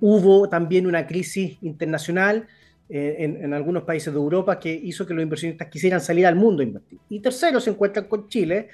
[0.01, 2.47] hubo también una crisis internacional
[2.89, 6.63] eh, en, algunos países de Europa que hizo que los inversionistas quisieran salir al mundo
[6.63, 6.99] a invertir.
[7.09, 8.69] Y tercero, se encuentran con Chile,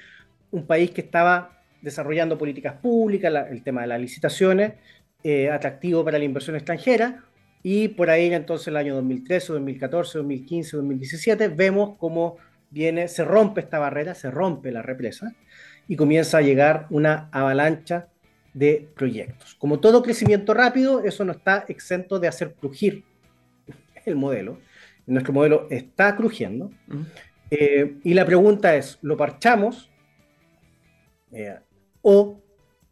[0.51, 4.73] un país que estaba desarrollando políticas públicas, el tema de las licitaciones,
[5.23, 7.23] eh, atractivo para la inversión extranjera.
[7.63, 12.37] Y por ahí, entonces, el año 2013, 2014, 2015, 2017, vemos cómo
[12.69, 15.33] viene, se rompe esta barrera, se rompe la represa
[15.87, 18.07] y comienza a llegar una avalancha
[18.53, 19.55] de proyectos.
[19.55, 23.05] Como todo crecimiento rápido, eso no está exento de hacer crujir
[24.05, 24.59] el modelo.
[25.05, 26.71] Nuestro modelo está crujiendo.
[27.49, 29.89] Eh, y la pregunta es, ¿lo parchamos
[31.31, 31.59] eh,
[32.01, 32.39] o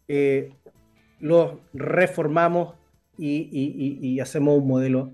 [0.08, 0.52] eh,
[1.20, 2.76] lo reformamos
[3.18, 5.14] y, hacemos un modelo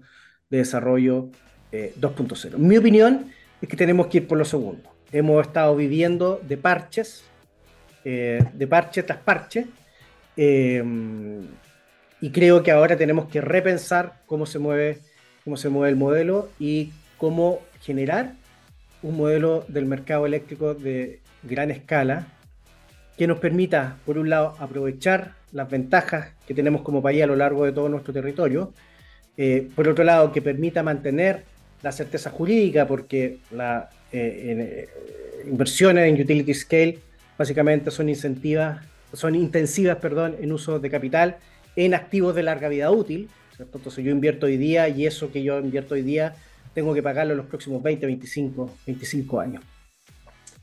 [0.50, 1.30] de desarrollo
[1.72, 2.58] 2.0?
[2.58, 3.32] Mi opinión
[3.62, 4.90] es que tenemos que ir por lo segundo.
[5.12, 7.24] Hemos estado viviendo de parches,
[8.04, 9.68] de parche tras parche,
[10.36, 15.00] y creo que ahora tenemos que repensar cómo se mueve,
[15.46, 18.34] cómo se mueve el modelo y cómo generar
[19.02, 22.28] un modelo del mercado eléctrico de gran escala
[23.18, 27.38] que nos permita, por un lado, aprovechar las ventajas que tenemos como país a lo
[27.38, 28.74] largo de todo nuestro territorio,
[29.38, 31.44] eh, por otro lado, que permita mantener
[31.82, 37.00] la certeza jurídica, porque las eh, eh, inversiones en utility scale
[37.38, 38.80] básicamente son incentivas
[39.16, 41.38] son intensivas, perdón, en uso de capital
[41.76, 43.30] en activos de larga vida útil.
[43.60, 46.36] Entonces yo invierto hoy día y eso que yo invierto hoy día
[46.74, 49.64] tengo que pagarlo en los próximos 20, 25, 25 años.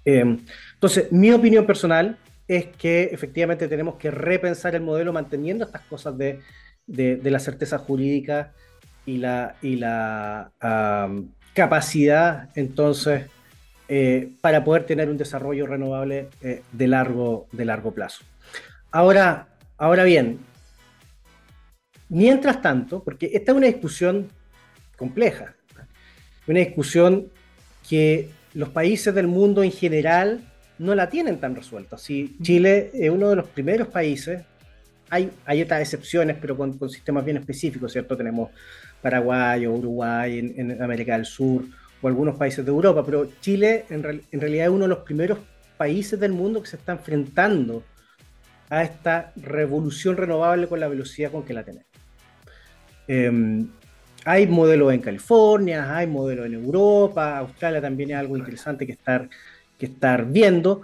[0.04, 0.38] Em,
[0.74, 6.18] entonces, mi opinión personal es que efectivamente tenemos que repensar el modelo manteniendo estas cosas
[6.18, 6.40] de,
[6.86, 8.52] de, la certeza jurídica
[9.06, 10.50] y la, y la
[11.54, 13.26] capacidad entonces
[13.88, 18.24] eh, para poder tener un desarrollo renovable eh, de, largo, de largo plazo.
[18.90, 20.38] Ahora, ahora bien,
[22.12, 24.28] mientras tanto, porque esta es una discusión
[24.98, 25.54] compleja,
[26.46, 27.28] una discusión
[27.88, 30.40] que los países del mundo en general
[30.78, 31.96] no la tienen tan resuelta.
[31.96, 34.42] Si Chile es uno de los primeros países,
[35.08, 38.14] hay, hay otras excepciones, pero con, sistemas bien específicos, ¿cierto?
[38.14, 38.50] Tenemos
[39.00, 41.64] Paraguay o Uruguay en, América del Sur
[42.02, 45.38] o algunos países de Europa, pero Chile en, en realidad es uno de los primeros
[45.78, 47.82] países del mundo que se está enfrentando
[48.68, 51.91] a esta revolución renovable con la velocidad con que la tenemos.
[53.06, 53.68] Em,
[54.24, 59.28] hay modelos en California, hay modelos en Europa, Australia también es algo interesante que estar,
[59.78, 60.82] que estar viendo,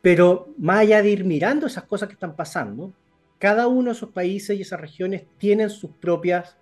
[0.00, 2.92] pero más allá de ir mirando esas cosas que están pasando,
[3.38, 6.56] cada uno de esos países y esas regiones tienen sus propias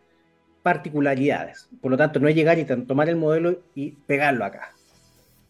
[0.63, 1.69] particularidades.
[1.81, 4.73] Por lo tanto, no es llegar y tomar el modelo y pegarlo acá.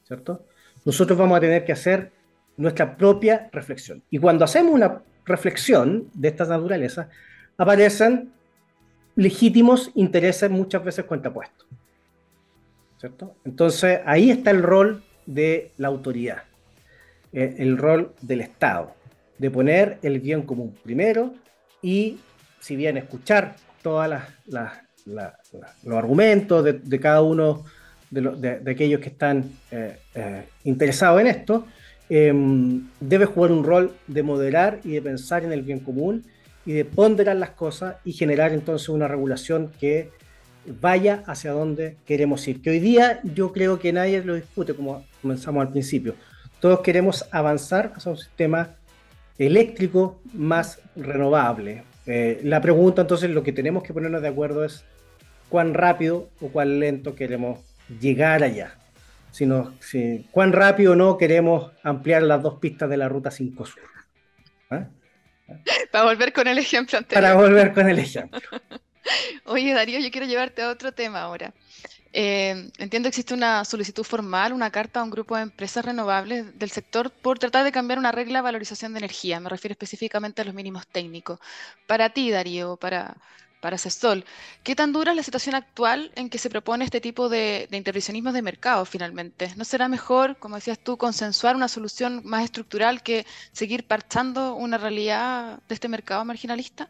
[0.04, 0.44] ¿Cierto?
[0.84, 2.12] Nosotros vamos a tener que hacer
[2.56, 4.02] nuestra propia reflexión.
[4.10, 7.08] Y cuando hacemos una reflexión de estas naturalezas,
[7.56, 8.32] aparecen
[9.20, 11.66] legítimos intereses muchas veces contrapuestos.
[12.98, 13.34] ¿cierto?
[13.44, 16.44] Entonces ahí está el rol de la autoridad,
[17.32, 18.94] eh, el rol del Estado,
[19.36, 21.34] de poner el bien común primero
[21.82, 22.18] y,
[22.60, 24.10] si bien escuchar todos
[25.04, 27.64] los argumentos de, cada uno
[28.10, 31.66] de, aquellos que están eh, eh, interesados en esto,
[32.08, 36.24] em, debe jugar un rol de moderar y de pensar en el bien común
[36.70, 40.10] y de ponderar las cosas y generar entonces una regulación que
[40.80, 42.62] vaya hacia donde queremos ir.
[42.62, 46.14] Que hoy día yo creo que nadie lo discute, como comenzamos al principio.
[46.60, 48.76] Todos queremos avanzar hacia un sistema
[49.36, 51.82] eléctrico más renovable.
[52.06, 54.84] Eh, la pregunta entonces, lo que tenemos que ponernos de acuerdo es
[55.48, 57.58] cuán rápido o cuán lento queremos
[58.00, 58.76] llegar allá.
[59.32, 63.66] Sino, si, cuán rápido o no queremos ampliar las dos pistas de la ruta 5
[63.66, 63.82] Sur.
[64.70, 64.86] ¿Ah?
[65.92, 67.22] Para volver con el ejemplo anterior.
[67.22, 68.40] Para volver con el ejemplo.
[69.44, 71.52] Oye, Darío, yo quiero llevarte a otro tema ahora.
[72.12, 76.58] Eh, entiendo que existe una solicitud formal, una carta a un grupo de empresas renovables
[76.58, 79.38] del sector por tratar de cambiar una regla de valorización de energía.
[79.38, 81.38] Me refiero específicamente a los mínimos técnicos.
[81.86, 83.16] Para ti, Darío, para,
[83.60, 84.24] para CESOL,
[84.62, 87.76] ¿qué tan dura es la situación actual en que se propone este tipo de, de
[87.76, 89.50] intervencionismo de mercado finalmente?
[89.56, 94.78] ¿No será mejor, como decías tú, consensuar una solución más estructural que seguir parchando una
[94.78, 96.88] realidad de este mercado marginalista?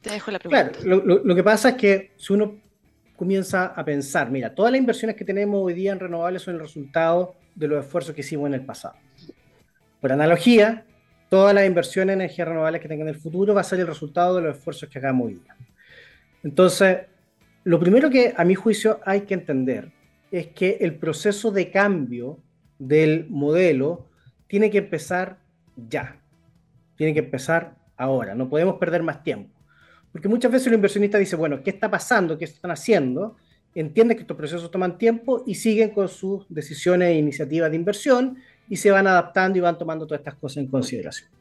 [0.00, 0.70] Te dejo la pregunta.
[0.70, 2.60] Claro, lo, que pasa es que si uno
[3.16, 6.60] comienza a pensar, mira, todas las inversiones que tenemos hoy día en renovables son el
[6.60, 8.94] resultado de los esfuerzos que hicimos en el pasado.
[10.00, 10.84] Por analogía,
[11.28, 13.86] todas las inversiones en energías renovables que tengan en el futuro va a ser el
[13.86, 15.56] resultado de los esfuerzos que hagamos hoy día.
[16.42, 16.98] Entonces,
[17.64, 19.92] lo primero que a mi juicio hay que entender
[20.30, 22.38] es que el proceso de cambio
[22.78, 24.06] del modelo
[24.46, 25.38] tiene que empezar
[25.76, 26.20] ya,
[26.96, 29.56] tiene que empezar ahora, no podemos perder más tiempo.
[30.12, 32.38] Porque muchas veces el inversionista dice, bueno, ¿qué está pasando?
[32.38, 33.36] ¿Qué están haciendo?
[33.74, 38.38] Entiende que estos procesos toman tiempo y siguen con sus decisiones e iniciativas de inversión
[38.68, 41.35] y se van adaptando y van tomando todas estas cosas en consideración.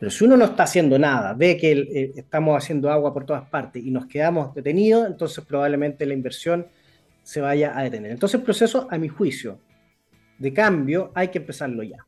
[0.00, 3.46] Pero si uno no está haciendo nada, ve que eh, estamos haciendo agua por todas
[3.50, 6.66] partes y nos quedamos detenidos, entonces probablemente la inversión
[7.22, 8.10] se vaya a detener.
[8.10, 9.60] Entonces el proceso, a mi juicio,
[10.38, 11.98] de cambio hay que empezarlo ya.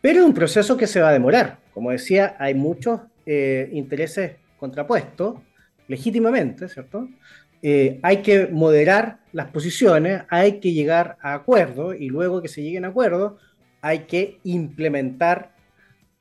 [0.00, 1.60] Pero es un proceso que se va a demorar.
[1.72, 5.44] Como decía, hay muchos eh, intereses contrapuesto,
[5.86, 7.08] legítimamente, ¿cierto?
[7.62, 12.62] Eh, hay que moderar las posiciones, hay que llegar a acuerdos y luego que se
[12.62, 13.40] lleguen a acuerdos
[13.80, 15.53] hay que implementar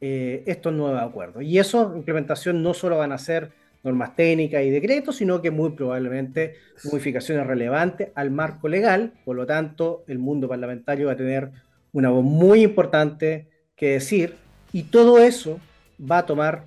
[0.05, 1.43] eh, estos nuevos acuerdos.
[1.43, 3.51] Y eso, implementación, no solo van a ser
[3.83, 9.13] normas técnicas y decretos, sino que muy probablemente modificaciones relevantes al marco legal.
[9.23, 11.51] Por lo tanto, el mundo parlamentario va a tener
[11.93, 13.47] una voz muy importante
[13.77, 14.35] que decir
[14.73, 15.57] y todo eso
[15.99, 16.65] va a tomar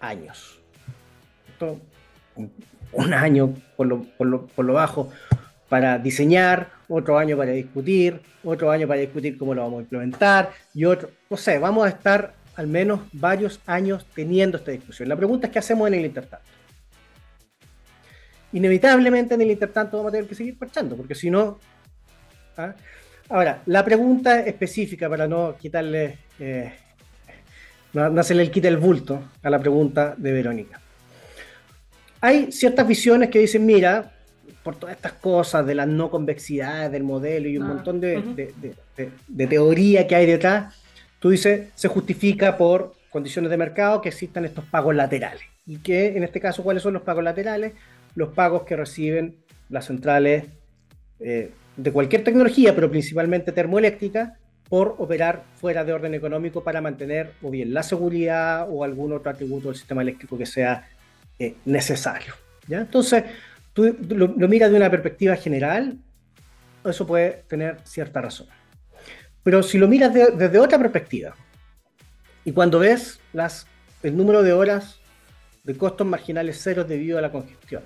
[0.00, 0.58] años
[2.92, 5.08] un año por lo, por lo, bajo
[5.68, 10.50] para diseñar, otro año para discutir, otro año para discutir cómo lo vamos a implementar
[10.74, 15.08] y otro, no sé, vamos a estar al menos varios años teniendo esta discusión.
[15.08, 16.46] La pregunta es qué hacemos en el intertanto.
[18.52, 21.58] Inevitablemente en el intertanto vamos a tener que seguir parchando, porque si no...
[22.56, 22.74] ¿ah?
[23.28, 26.72] Ahora, la pregunta específica para no quitarle, eh,
[27.94, 30.82] no, no hacerle el quite el bulto a la pregunta de Verónica
[32.22, 34.12] hay ciertas visiones que dicen, mira,
[34.62, 38.76] por todas estas cosas de las no convexidades del modelo y un ah, montón de,
[39.48, 40.72] teoría que hay detrás,
[41.22, 45.44] tú dices, se justifica por condiciones de mercado que existan estos pagos laterales.
[45.64, 47.74] Y que en este caso, ¿cuáles son los pagos laterales?
[48.16, 49.36] Los pagos que reciben
[49.68, 50.46] las centrales
[51.20, 54.36] eh, de cualquier tecnología, pero principalmente termoeléctrica,
[54.68, 59.30] por operar fuera de orden económico para mantener o bien la seguridad o algún otro
[59.30, 60.88] atributo del sistema eléctrico que sea
[61.38, 62.34] eh, necesario.
[62.66, 62.80] ¿ya?
[62.80, 63.22] Entonces,
[63.74, 65.98] tú lo, miras de una perspectiva general,
[66.84, 68.48] eso puede tener cierta razón.
[69.42, 71.34] Pero si lo miras desde otra perspectiva,
[72.44, 73.66] y cuando ves las,
[74.02, 74.98] el número de horas
[75.64, 77.82] de costos marginales ceros debido a la congestión,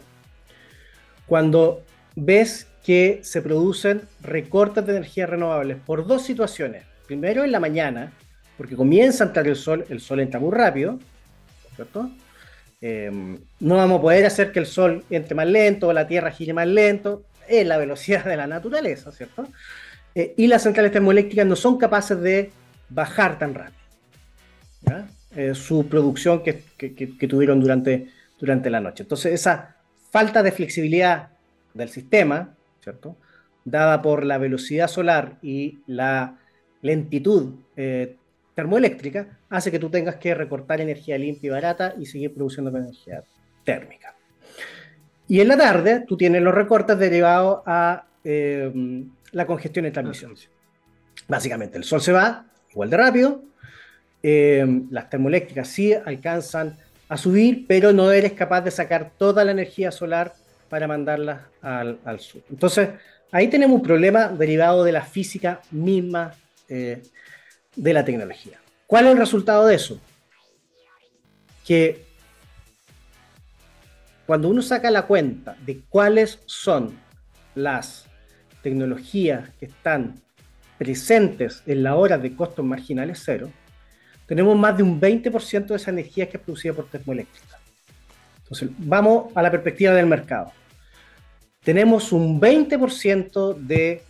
[1.27, 1.83] cuando
[2.15, 6.85] ves que se producen recortes de energía renovables por dos situaciones.
[7.07, 8.13] Primero en la mañana,
[8.57, 10.99] porque comienza a entrar el sol, el sol entra muy rápido,
[11.75, 12.11] ¿cierto?
[12.81, 13.11] Eh,
[13.61, 16.53] no vamos a poder hacer que el Sol entre más lento o la Tierra gire
[16.53, 19.49] más lento, es la velocidad de la naturaleza, ¿cierto?
[20.17, 22.51] Eh, y las centrales termoeléctricas no son capaces de
[22.89, 23.77] bajar tan rápido
[25.37, 26.55] eh, su producción que,
[27.29, 28.09] tuvieron durante,
[28.41, 29.03] durante la noche.
[29.03, 29.77] Entonces, esa
[30.11, 31.29] falta de flexibilidad
[31.75, 33.17] del sistema, ¿cierto?
[33.63, 36.39] Dada por la velocidad solar y la
[36.81, 37.57] lentitud
[38.55, 43.23] termoeléctrica hace que tú tengas que recortar energía limpia y barata y seguir produciendo energía
[43.65, 44.15] térmica.
[45.29, 48.73] Y en la tarde tú tienes los recortes derivados a eh,
[49.33, 50.35] la congestión en transmisión.
[51.29, 53.43] Básicamente, el sol se va igual de rápido,
[54.23, 56.77] eh, las termoeléctricas sí alcanzan
[57.09, 60.35] a subir, pero no eres capaz de sacar toda la energía solar
[60.69, 62.43] para mandarla al, sur.
[62.51, 62.89] Entonces,
[63.31, 66.35] ahí tenemos un problema derivado de la física misma
[66.69, 67.03] eh,
[67.77, 68.59] de la tecnología.
[68.87, 70.01] ¿Cuál es el resultado de eso?
[71.65, 72.05] Que
[74.27, 76.99] cuando uno saca la cuenta de cuáles son
[77.55, 78.06] las
[78.67, 80.21] tecnologías que están
[80.77, 83.49] presentes en la hora de costos marginales cero,
[84.27, 87.61] tenemos más de un 20% de esa energía que es producida por termoeléctrica.
[88.39, 90.51] Entonces, vamos a la perspectiva del mercado.
[91.63, 94.03] Tenemos un 20% de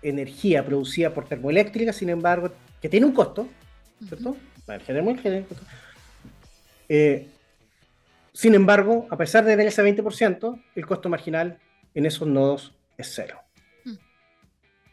[0.00, 2.50] energía producida por termoeléctrica, sin embargo,
[2.80, 3.46] que tiene un costo,
[4.08, 4.38] ¿cierto?
[6.88, 7.28] Eh,
[8.32, 11.58] sin embargo, a pesar de tener ese 20%, el costo marginal
[11.92, 13.38] en esos nodos es cero.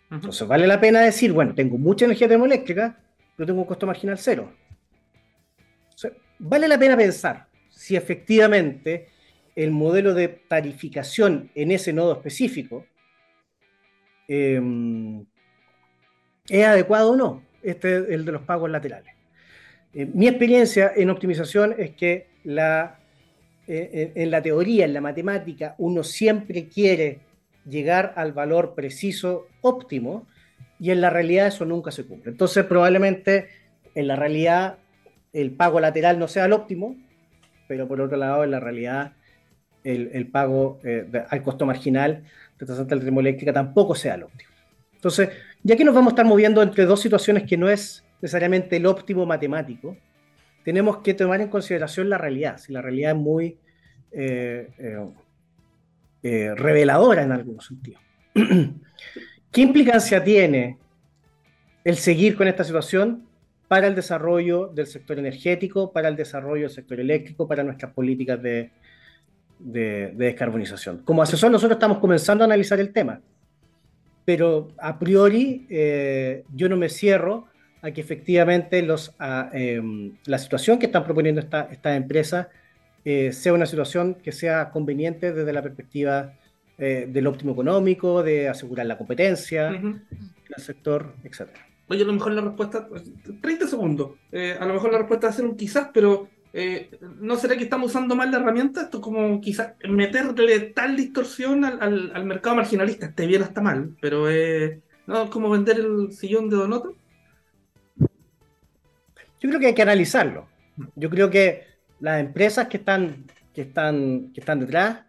[0.09, 2.97] Entonces vale la pena decir, bueno, tengo mucha energía termoeléctrica,
[3.35, 4.51] pero tengo un costo marginal cero.
[6.39, 9.09] vale la pena pensar si efectivamente
[9.55, 12.85] el modelo de tarificación en ese nodo específico
[14.27, 15.25] em,
[16.47, 17.43] es adecuado o no.
[17.61, 19.13] Este es el de los pagos laterales.
[19.93, 22.99] Eh, mi experiencia en optimización es que la,
[23.67, 27.26] eh, en la teoría, en la matemática, uno siempre quiere
[27.67, 30.27] llegar al valor preciso óptimo
[30.79, 32.31] y en la realidad eso nunca se cumple.
[32.31, 33.49] Entonces probablemente
[33.95, 34.77] en la realidad
[35.33, 36.95] el pago lateral no sea el óptimo,
[37.67, 39.13] pero por otro lado en la realidad
[39.83, 42.23] el, pago eh, al costo marginal
[42.57, 44.51] de esta central termoeléctrica tampoco sea el óptimo.
[44.93, 45.29] Entonces,
[45.63, 48.85] ya que nos vamos a estar moviendo entre dos situaciones que no es necesariamente el
[48.85, 49.95] óptimo matemático,
[50.63, 52.57] tenemos que tomar en consideración la realidad.
[52.57, 53.57] Si la realidad es muy
[54.11, 54.97] eh, eh,
[56.23, 58.01] reveladora en algunos sentidos.
[59.51, 60.77] ¿Qué implicancia tiene
[61.83, 63.27] el seguir con esta situación
[63.67, 68.41] para el desarrollo del sector energético, para el desarrollo del sector eléctrico, para nuestras políticas
[68.41, 68.71] de,
[69.59, 70.99] descarbonización?
[70.99, 73.21] Como asesor nosotros estamos comenzando a analizar el tema,
[74.25, 77.47] pero a priori eh, yo no me cierro
[77.81, 78.85] a que efectivamente
[79.53, 82.47] em, la situación que están proponiendo estas esta empresas
[83.05, 86.33] eh, sea una situación que sea conveniente desde la perspectiva
[86.77, 91.49] eh, del óptimo económico, de asegurar la competencia en el sector, etc.
[91.87, 95.27] Oye, a lo mejor la respuesta, 30 pues, segundos, eh, a lo mejor la respuesta
[95.27, 96.29] va a ser un quizás, pero
[97.19, 98.81] ¿no será que estamos usando mal la herramienta?
[98.81, 103.95] Esto es como quizás meterle tal distorsión al, al, mercado marginalista, esté bien hasta mal,
[104.01, 104.25] pero
[105.05, 105.23] ¿no?
[105.23, 106.95] es como vender el sillón de Donoto.
[109.39, 110.47] Yo creo que hay que analizarlo.
[110.95, 114.99] Yo creo que las empresas que están, que están, que están detrás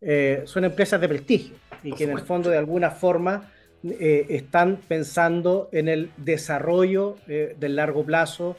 [0.00, 3.50] eh, son empresas de prestigio y que en el fondo de alguna forma
[3.84, 8.56] eh, están pensando en el desarrollo eh, del largo plazo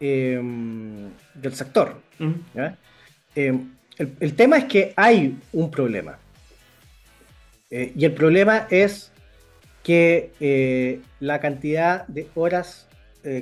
[0.00, 2.00] del sector.
[3.34, 6.18] El, tema es que hay un problema.
[7.70, 9.12] y el problema es
[9.82, 12.88] que la cantidad de horas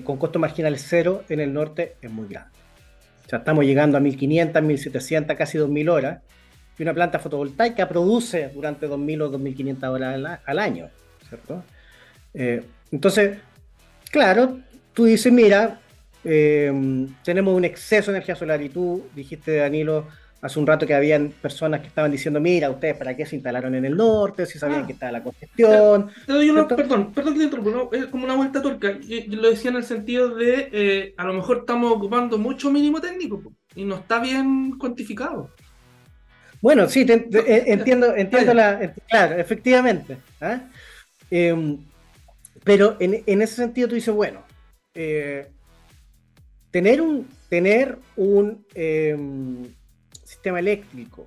[0.03, 2.58] con costo marginal cero en el norte es muy grande.
[3.29, 6.23] O sea, estamos llegando a 1500, 1700, casi 2000 horas
[6.79, 10.89] y una planta fotovoltaica produce durante 2.000 o 2.500 horas al, año,
[11.29, 11.63] ¿cierto?
[12.33, 13.37] Eh, entonces,
[14.11, 14.61] claro,
[14.95, 15.79] tú dices, mira,
[16.25, 16.73] eh,
[17.23, 20.09] tenemos un exceso de energía solar y tú dijiste, Danilo,
[20.41, 23.75] hace un rato que habían personas que estaban diciendo, mira, ustedes para qué se instalaron
[23.75, 24.87] en el norte, si sabían ah.
[24.87, 26.11] que estaba la congestión.
[26.27, 28.99] perdón, perdón que te interrumpo, es como una vuelta turca.
[29.01, 33.01] Yo, lo decía en el sentido de, eh, a lo mejor estamos ocupando mucho mínimo
[33.01, 33.43] técnico
[33.75, 35.51] y no está bien cuantificado.
[36.61, 38.93] Bueno, sí, eh, entiendo, entiendo la.
[39.09, 40.19] Claro, efectivamente.
[41.31, 41.79] Em,
[42.65, 44.43] pero en, ese sentido tú dices, bueno,
[44.95, 45.47] eh,
[46.71, 49.67] tener un, tener un em,
[50.49, 51.27] sistema eléctrico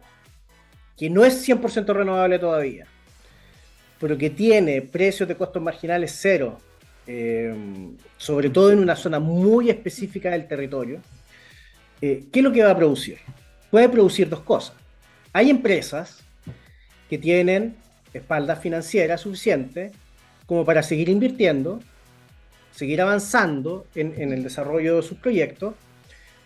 [0.97, 2.85] que no es 100% renovable todavía,
[3.99, 6.59] pero que tiene precios de costos marginales cero,
[7.07, 10.99] em, sobre todo en una zona muy específica del territorio,
[12.01, 13.17] eh, ¿qué es lo que va a producir?
[13.71, 14.75] Puede producir dos cosas
[15.33, 16.19] hay empresas
[17.09, 17.75] que tienen
[18.13, 19.91] espalda financiera suficiente
[20.45, 21.79] como para seguir invirtiendo,
[22.75, 25.75] seguir avanzando en, el desarrollo de sus proyectos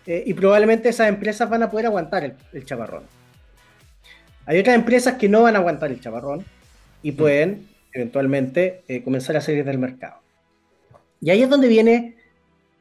[0.06, 3.04] eh, y probablemente esas empresas van a poder aguantar el, chaparrón.
[4.46, 6.44] Hay otras empresas que no van a aguantar el chaparrón
[7.02, 10.20] y pueden eventualmente eh, comenzar a salir del mercado.
[11.20, 12.16] Y ahí es donde viene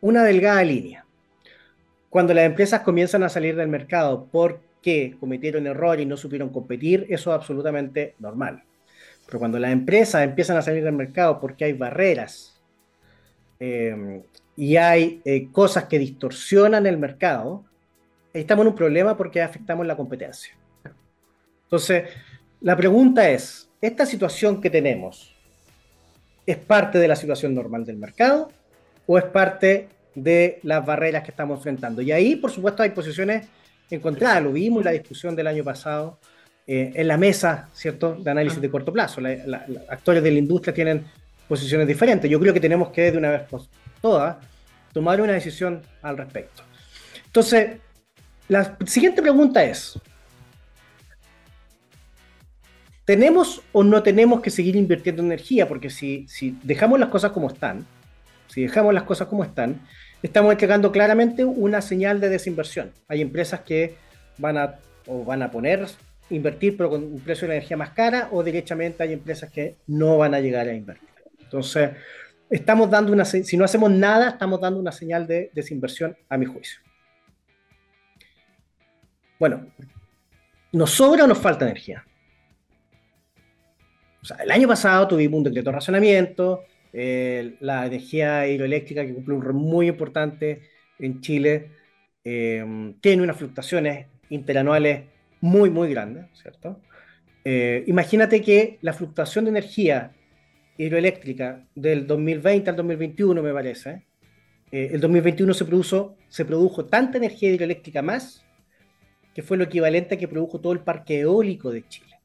[0.01, 1.05] una delgada línea.
[2.09, 6.49] Cuando las empresas comienzan a salir del mercado por que cometieron errores y no supieron
[6.49, 8.63] competir, eso es absolutamente normal.
[9.25, 12.61] Pero cuando las empresas empiezan a salir del mercado porque hay barreras
[13.59, 14.21] eh,
[14.57, 17.65] y hay eh, cosas que distorsionan el mercado,
[18.33, 20.55] estamos en un problema porque afectamos la competencia.
[21.63, 22.09] Entonces,
[22.61, 25.35] la pregunta es, ¿esta situación que tenemos
[26.45, 28.51] es parte de la situación normal del mercado
[29.07, 32.01] o es parte de las barreras que estamos enfrentando?
[32.01, 33.47] Y ahí, por supuesto, hay posiciones
[33.89, 36.19] encontradas, lo vimos en la discusión del año pasado
[36.67, 39.21] eh, en la mesa, ¿cierto?, de análisis de corto plazo.
[39.21, 41.05] los actores de la industria tienen
[41.47, 42.29] posiciones diferentes.
[42.29, 43.43] Yo creo que tenemos que, de una vez
[44.01, 44.37] todas,
[44.93, 46.63] tomar una decisión al respecto.
[47.25, 47.77] Entonces,
[48.47, 49.99] la siguiente pregunta es,
[53.05, 55.67] ¿tenemos o no tenemos que seguir invirtiendo energía?
[55.67, 57.85] Porque si, si dejamos las cosas como están,
[58.47, 59.81] si dejamos las cosas como están,
[60.21, 62.91] estamos entregando claramente una señal de desinversión.
[63.07, 63.95] Hay empresas que
[64.37, 64.75] van a,
[65.07, 65.87] o van a poner
[66.29, 69.75] invertir pero con un precio de la energía más cara o derechamente hay empresas que
[69.87, 71.09] no van a llegar a invertir.
[71.39, 71.91] Entonces,
[72.49, 76.45] estamos dando una, si no hacemos nada, estamos dando una señal de desinversión a mi
[76.45, 76.79] juicio.
[79.39, 79.67] Bueno,
[80.71, 82.05] ¿nos sobra o nos falta energía?
[84.21, 89.13] O sea, el año pasado tuvimos un decreto de racionamiento, eh, la energía hidroeléctrica que
[89.13, 90.61] cumple un rol muy importante
[90.97, 91.71] en Chile,
[92.23, 95.03] eh, tiene unas fluctuaciones interanuales
[95.41, 96.81] muy, muy grande, ¿cierto?
[97.43, 100.11] Eh, imagínate que la fluctuación de energía
[100.77, 104.05] hidroeléctrica del 2020 al 2021, me parece,
[104.71, 108.43] eh, el 2021 se, produjo, se produjo tanta energía hidroeléctrica más
[109.33, 112.15] que fue lo equivalente a que produjo todo el parque eólico de Chile.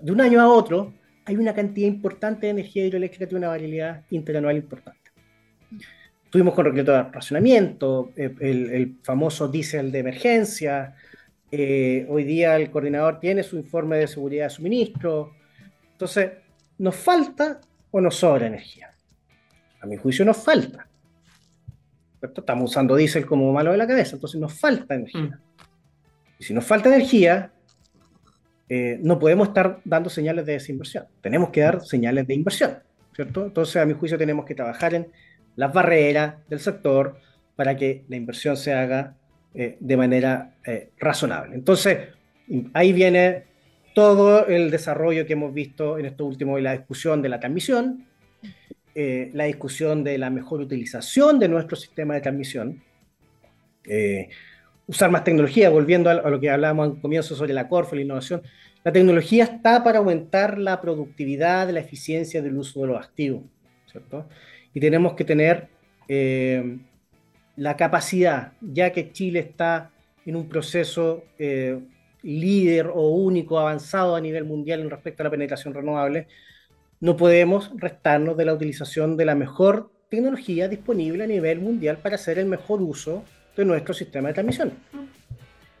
[0.00, 4.04] de un año a otro hay una cantidad importante de energía hidroeléctrica tiene una variabilidad
[4.10, 4.98] interanual importante.
[6.30, 10.94] Tuvimos con recreto de racionamiento, eh, el, el famoso diésel de emergencia,
[11.50, 15.32] eh, hoy día el coordinador tiene su informe de seguridad de suministro.
[15.92, 16.32] Entonces,
[16.78, 17.60] ¿nos falta
[17.90, 18.94] o nos sobra energía?
[19.80, 20.88] A mi juicio nos falta.
[22.20, 25.22] Estamos usando diésel como malo de la cabeza, entonces nos falta energía.
[25.22, 25.40] Mm.
[26.40, 27.52] Y si nos falta energía,
[28.68, 31.06] eh, no podemos estar dando señales de desinversión.
[31.20, 32.78] Tenemos que dar señales de inversión,
[33.14, 33.46] ¿cierto?
[33.46, 35.08] Entonces, a mi juicio, tenemos que trabajar en
[35.56, 37.18] las barreras del sector
[37.56, 39.16] para que la inversión se haga
[39.54, 41.54] eh, de manera eh, razonable.
[41.54, 41.98] Entonces,
[42.74, 43.44] ahí viene
[43.98, 48.06] todo el desarrollo que hemos visto en esto último y la discusión de la transmisión,
[48.94, 52.80] eh, la discusión de la mejor utilización de nuestro sistema de transmisión,
[54.86, 58.40] usar más tecnología, volviendo a, lo que hablábamos al comienzo sobre la Corfo, la innovación.
[58.84, 63.42] La tecnología está para aumentar la productividad, la eficiencia del uso de los activos,
[63.90, 64.28] ¿cierto?
[64.74, 65.66] Y tenemos que tener
[67.56, 69.90] la capacidad, ya que Chile está
[70.24, 71.80] en un proceso eh,
[72.22, 76.26] líder o único avanzado a nivel mundial en respecto a la penetración renovable,
[77.00, 82.16] no podemos restarnos de la utilización de la mejor tecnología disponible a nivel mundial para
[82.16, 83.24] hacer el mejor uso
[83.56, 84.72] de nuestro sistema de transmisión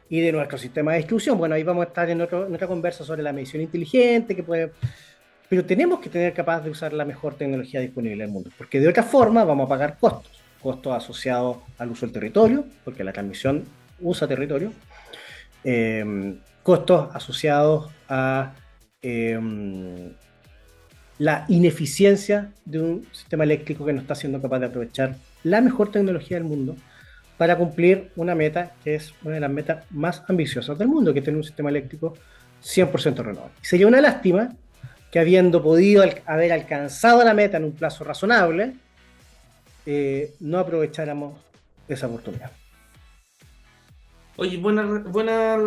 [0.08, 1.38] y de nuestro sistema de distribución.
[1.38, 4.72] Bueno, ahí vamos a estar en, en otra conversa sobre la medición inteligente, que puede...
[5.48, 8.80] pero tenemos que tener capaz de usar la mejor tecnología disponible en el mundo, porque
[8.80, 13.12] de otra forma vamos a pagar costos costos asociados al uso del territorio, porque la
[13.12, 13.64] transmisión
[14.00, 14.72] usa territorio,
[15.64, 18.54] em, costos asociados a
[19.02, 20.12] em,
[21.18, 25.90] la ineficiencia de un sistema eléctrico que no está siendo capaz de aprovechar la mejor
[25.90, 26.76] tecnología del mundo
[27.36, 31.20] para cumplir una meta que es una de las metas más ambiciosas del mundo, que
[31.20, 32.14] es tener un sistema eléctrico
[32.62, 33.54] 100% renovable.
[33.62, 34.54] sería una lástima
[35.10, 38.74] que habiendo podido haber alcanzado la meta en un plazo razonable,
[39.86, 41.40] eh, no aprovecháramos
[41.88, 42.50] esa oportunidad.
[44.38, 45.58] Oye, buena, buena.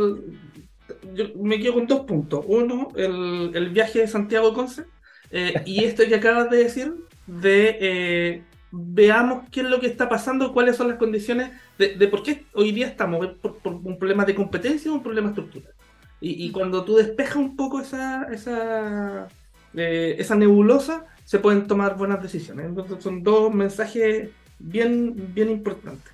[1.14, 2.46] Yo me quedo con dos puntos.
[2.48, 4.86] Uno, el, viaje de Santiago Conce.
[5.30, 6.96] Eh, y esto que acabas de decir,
[7.28, 12.24] de eh, veamos qué es lo que está pasando, cuáles son las condiciones de, por
[12.24, 15.74] qué hoy día estamos, por, un problema de competencia o un problema estructural.
[16.22, 19.28] Y, y cuando tú despejas un poco esa, esa,
[19.74, 22.68] esa nebulosa, se pueden tomar buenas decisiones.
[22.68, 26.14] Entonces son dos mensajes bien, bien importantes.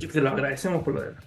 [0.00, 1.24] Eh, te lo agradecemos por lo demás.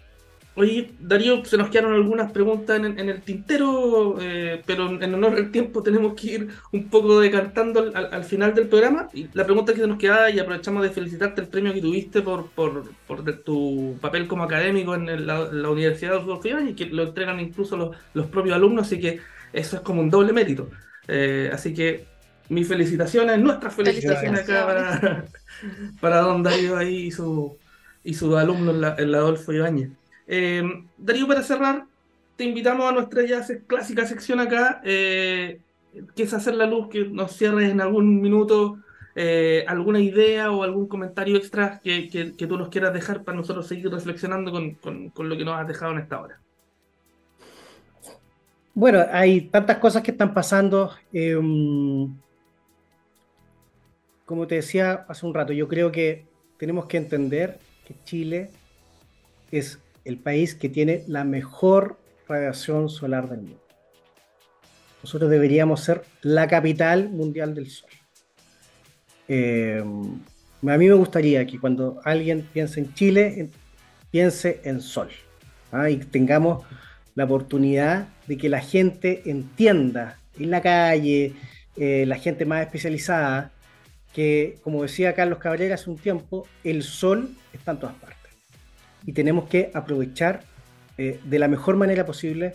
[0.56, 5.50] Oye, Darío, se nos quedaron algunas preguntas en, el tintero, eh, pero en honor al
[5.50, 9.08] tiempo tenemos que ir un poco decantando al, final del programa.
[9.14, 12.22] Y la pregunta que se nos queda, y aprovechamos de felicitarte el premio que tuviste
[12.22, 17.04] por, por, por tu papel como académico en la, Universidad de Adolfo y que lo
[17.04, 19.22] entregan incluso los, los propios alumnos, así que
[19.54, 20.70] eso es como un doble mérito.
[21.08, 22.06] Eh, así que
[22.50, 25.26] mis felicitaciones, nuestras felicitaciones, acá para,
[26.02, 27.58] para, don Darío ahí y su,
[28.04, 29.90] y su alumno, el Adolfo Ibáñez.
[30.28, 30.64] Eh,
[30.98, 31.86] Darío, para cerrar,
[32.36, 35.60] te invitamos a nuestra ya clásica sección acá, eh,
[36.16, 38.78] que es hacer la luz, que nos cierres en algún minuto
[39.14, 43.68] eh, alguna idea o algún comentario extra que, que, tú nos quieras dejar para nosotros
[43.68, 46.40] seguir reflexionando con, con, con, lo que nos has dejado en esta hora.
[48.74, 50.92] Bueno, hay tantas cosas que están pasando.
[51.12, 52.16] Em,
[54.26, 56.26] como te decía hace un rato, yo creo que
[56.58, 57.60] tenemos que entender
[58.04, 58.50] Chile
[59.52, 63.62] es el país que tiene la mejor radiación solar del mundo.
[65.04, 67.90] Nosotros deberíamos ser la capital mundial del sol.
[69.28, 73.50] Eh, a mí me gustaría que cuando alguien piense en Chile,
[74.12, 75.10] piense en sol.
[75.72, 75.90] ¿ah?
[75.90, 76.64] Y tengamos
[77.16, 81.34] la oportunidad de que la gente entienda en la calle,
[81.78, 83.52] eh, la gente más especializada,
[84.14, 88.32] que, como decía Carlos Cabrera hace un tiempo, el sol está en todas partes.
[89.06, 90.42] Y tenemos que aprovechar
[90.98, 92.54] eh, de la mejor manera posible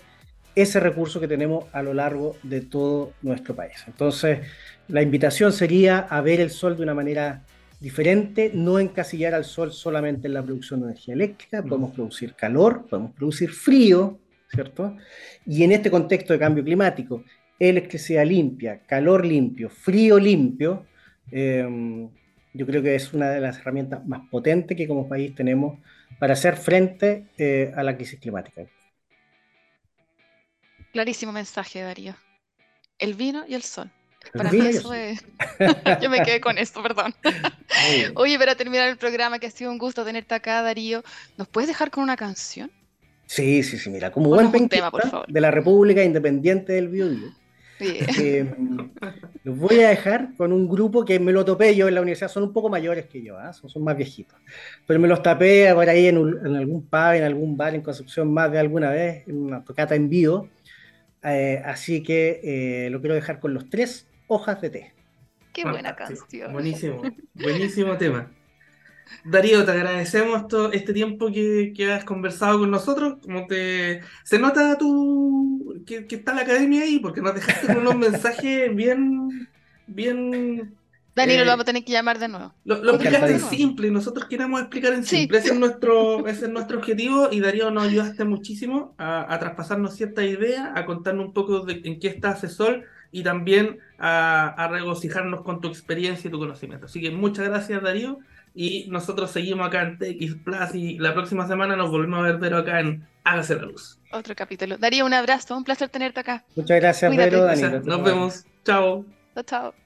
[0.55, 3.85] ese recurso que tenemos a lo largo de todo nuestro país.
[3.87, 4.41] Entonces,
[4.89, 7.43] la invitación sería a ver el sol de una manera
[7.81, 12.87] diferente, no encasillar al sol solamente en la producción de energía eléctrica, podemos producir calor,
[12.89, 14.19] podemos producir frío,
[14.51, 14.97] ¿cierto?
[15.45, 17.23] Y en este contexto de cambio climático,
[17.59, 20.87] electricidad limpia, calor limpio, frío limpio,
[21.31, 22.09] Em,
[22.53, 25.79] yo creo que es una de las herramientas más potentes que como país tenemos
[26.19, 28.63] para hacer frente eh, a la crisis climática.
[30.93, 32.15] Clarísimo mensaje, Darío.
[32.99, 33.91] El vino y el sol.
[34.33, 35.25] Para mí eso es...
[36.01, 37.15] Yo me quedé con esto, perdón.
[38.15, 41.05] Oye, para terminar el programa, que ha sido un gusto tenerte acá, Darío,
[41.37, 42.71] ¿nos puedes dejar con una canción?
[43.27, 45.27] Sí, sí, sí, mira, como buen tema, por favor.
[45.27, 47.33] de la República Independiente del Biobío
[47.81, 48.55] eh,
[49.45, 52.29] los voy a dejar con un grupo que me lo topé yo en la universidad,
[52.29, 53.53] son un poco mayores que yo, ¿ah?
[53.53, 54.39] son, más viejitos,
[54.87, 58.51] pero me los tapé por ahí en, algún pub, en algún bar en Concepción más
[58.51, 60.49] de alguna vez, en una tocata en vivo,
[61.23, 64.93] eh, así que eh, lo quiero dejar con los tres hojas de té.
[65.53, 66.53] Qué buena canción.
[66.53, 67.03] Buenísimo,
[67.35, 68.31] buenísimo tema.
[69.25, 73.17] Darío, te agradecemos todo este tiempo que, has conversado con nosotros.
[73.23, 77.97] Como te se nota tu que, está la academia ahí, porque nos dejaste con unos
[78.13, 79.49] mensajes bien,
[79.87, 80.75] bien.
[81.15, 82.53] Dani, lo eh, vamos a tener que llamar de nuevo.
[82.65, 85.39] Lo, explicaste en simple nosotros queremos explicar en simple.
[85.39, 90.25] Ese, es nuestro, ese es nuestro objetivo y Darío nos ayudaste muchísimo a, traspasarnos cierta
[90.25, 95.43] idea, a contarnos un poco de en qué está Asesor y también a, a regocijarnos
[95.43, 96.87] con tu experiencia y tu conocimiento.
[96.87, 98.19] Así que muchas gracias, Darío.
[98.59, 102.39] Y nosotros seguimos acá en TX Plus y la próxima semana nos volvemos a ver,
[102.41, 104.01] pero acá en Hágase la Luz.
[104.13, 104.79] Otro capítulo.
[104.79, 106.43] Darío, un abrazo, un placer tenerte acá.
[106.55, 107.47] Muchas gracias, Pedro.
[107.85, 108.45] Nos vemos.
[108.65, 109.05] Chao.
[109.35, 109.86] Chao, chao.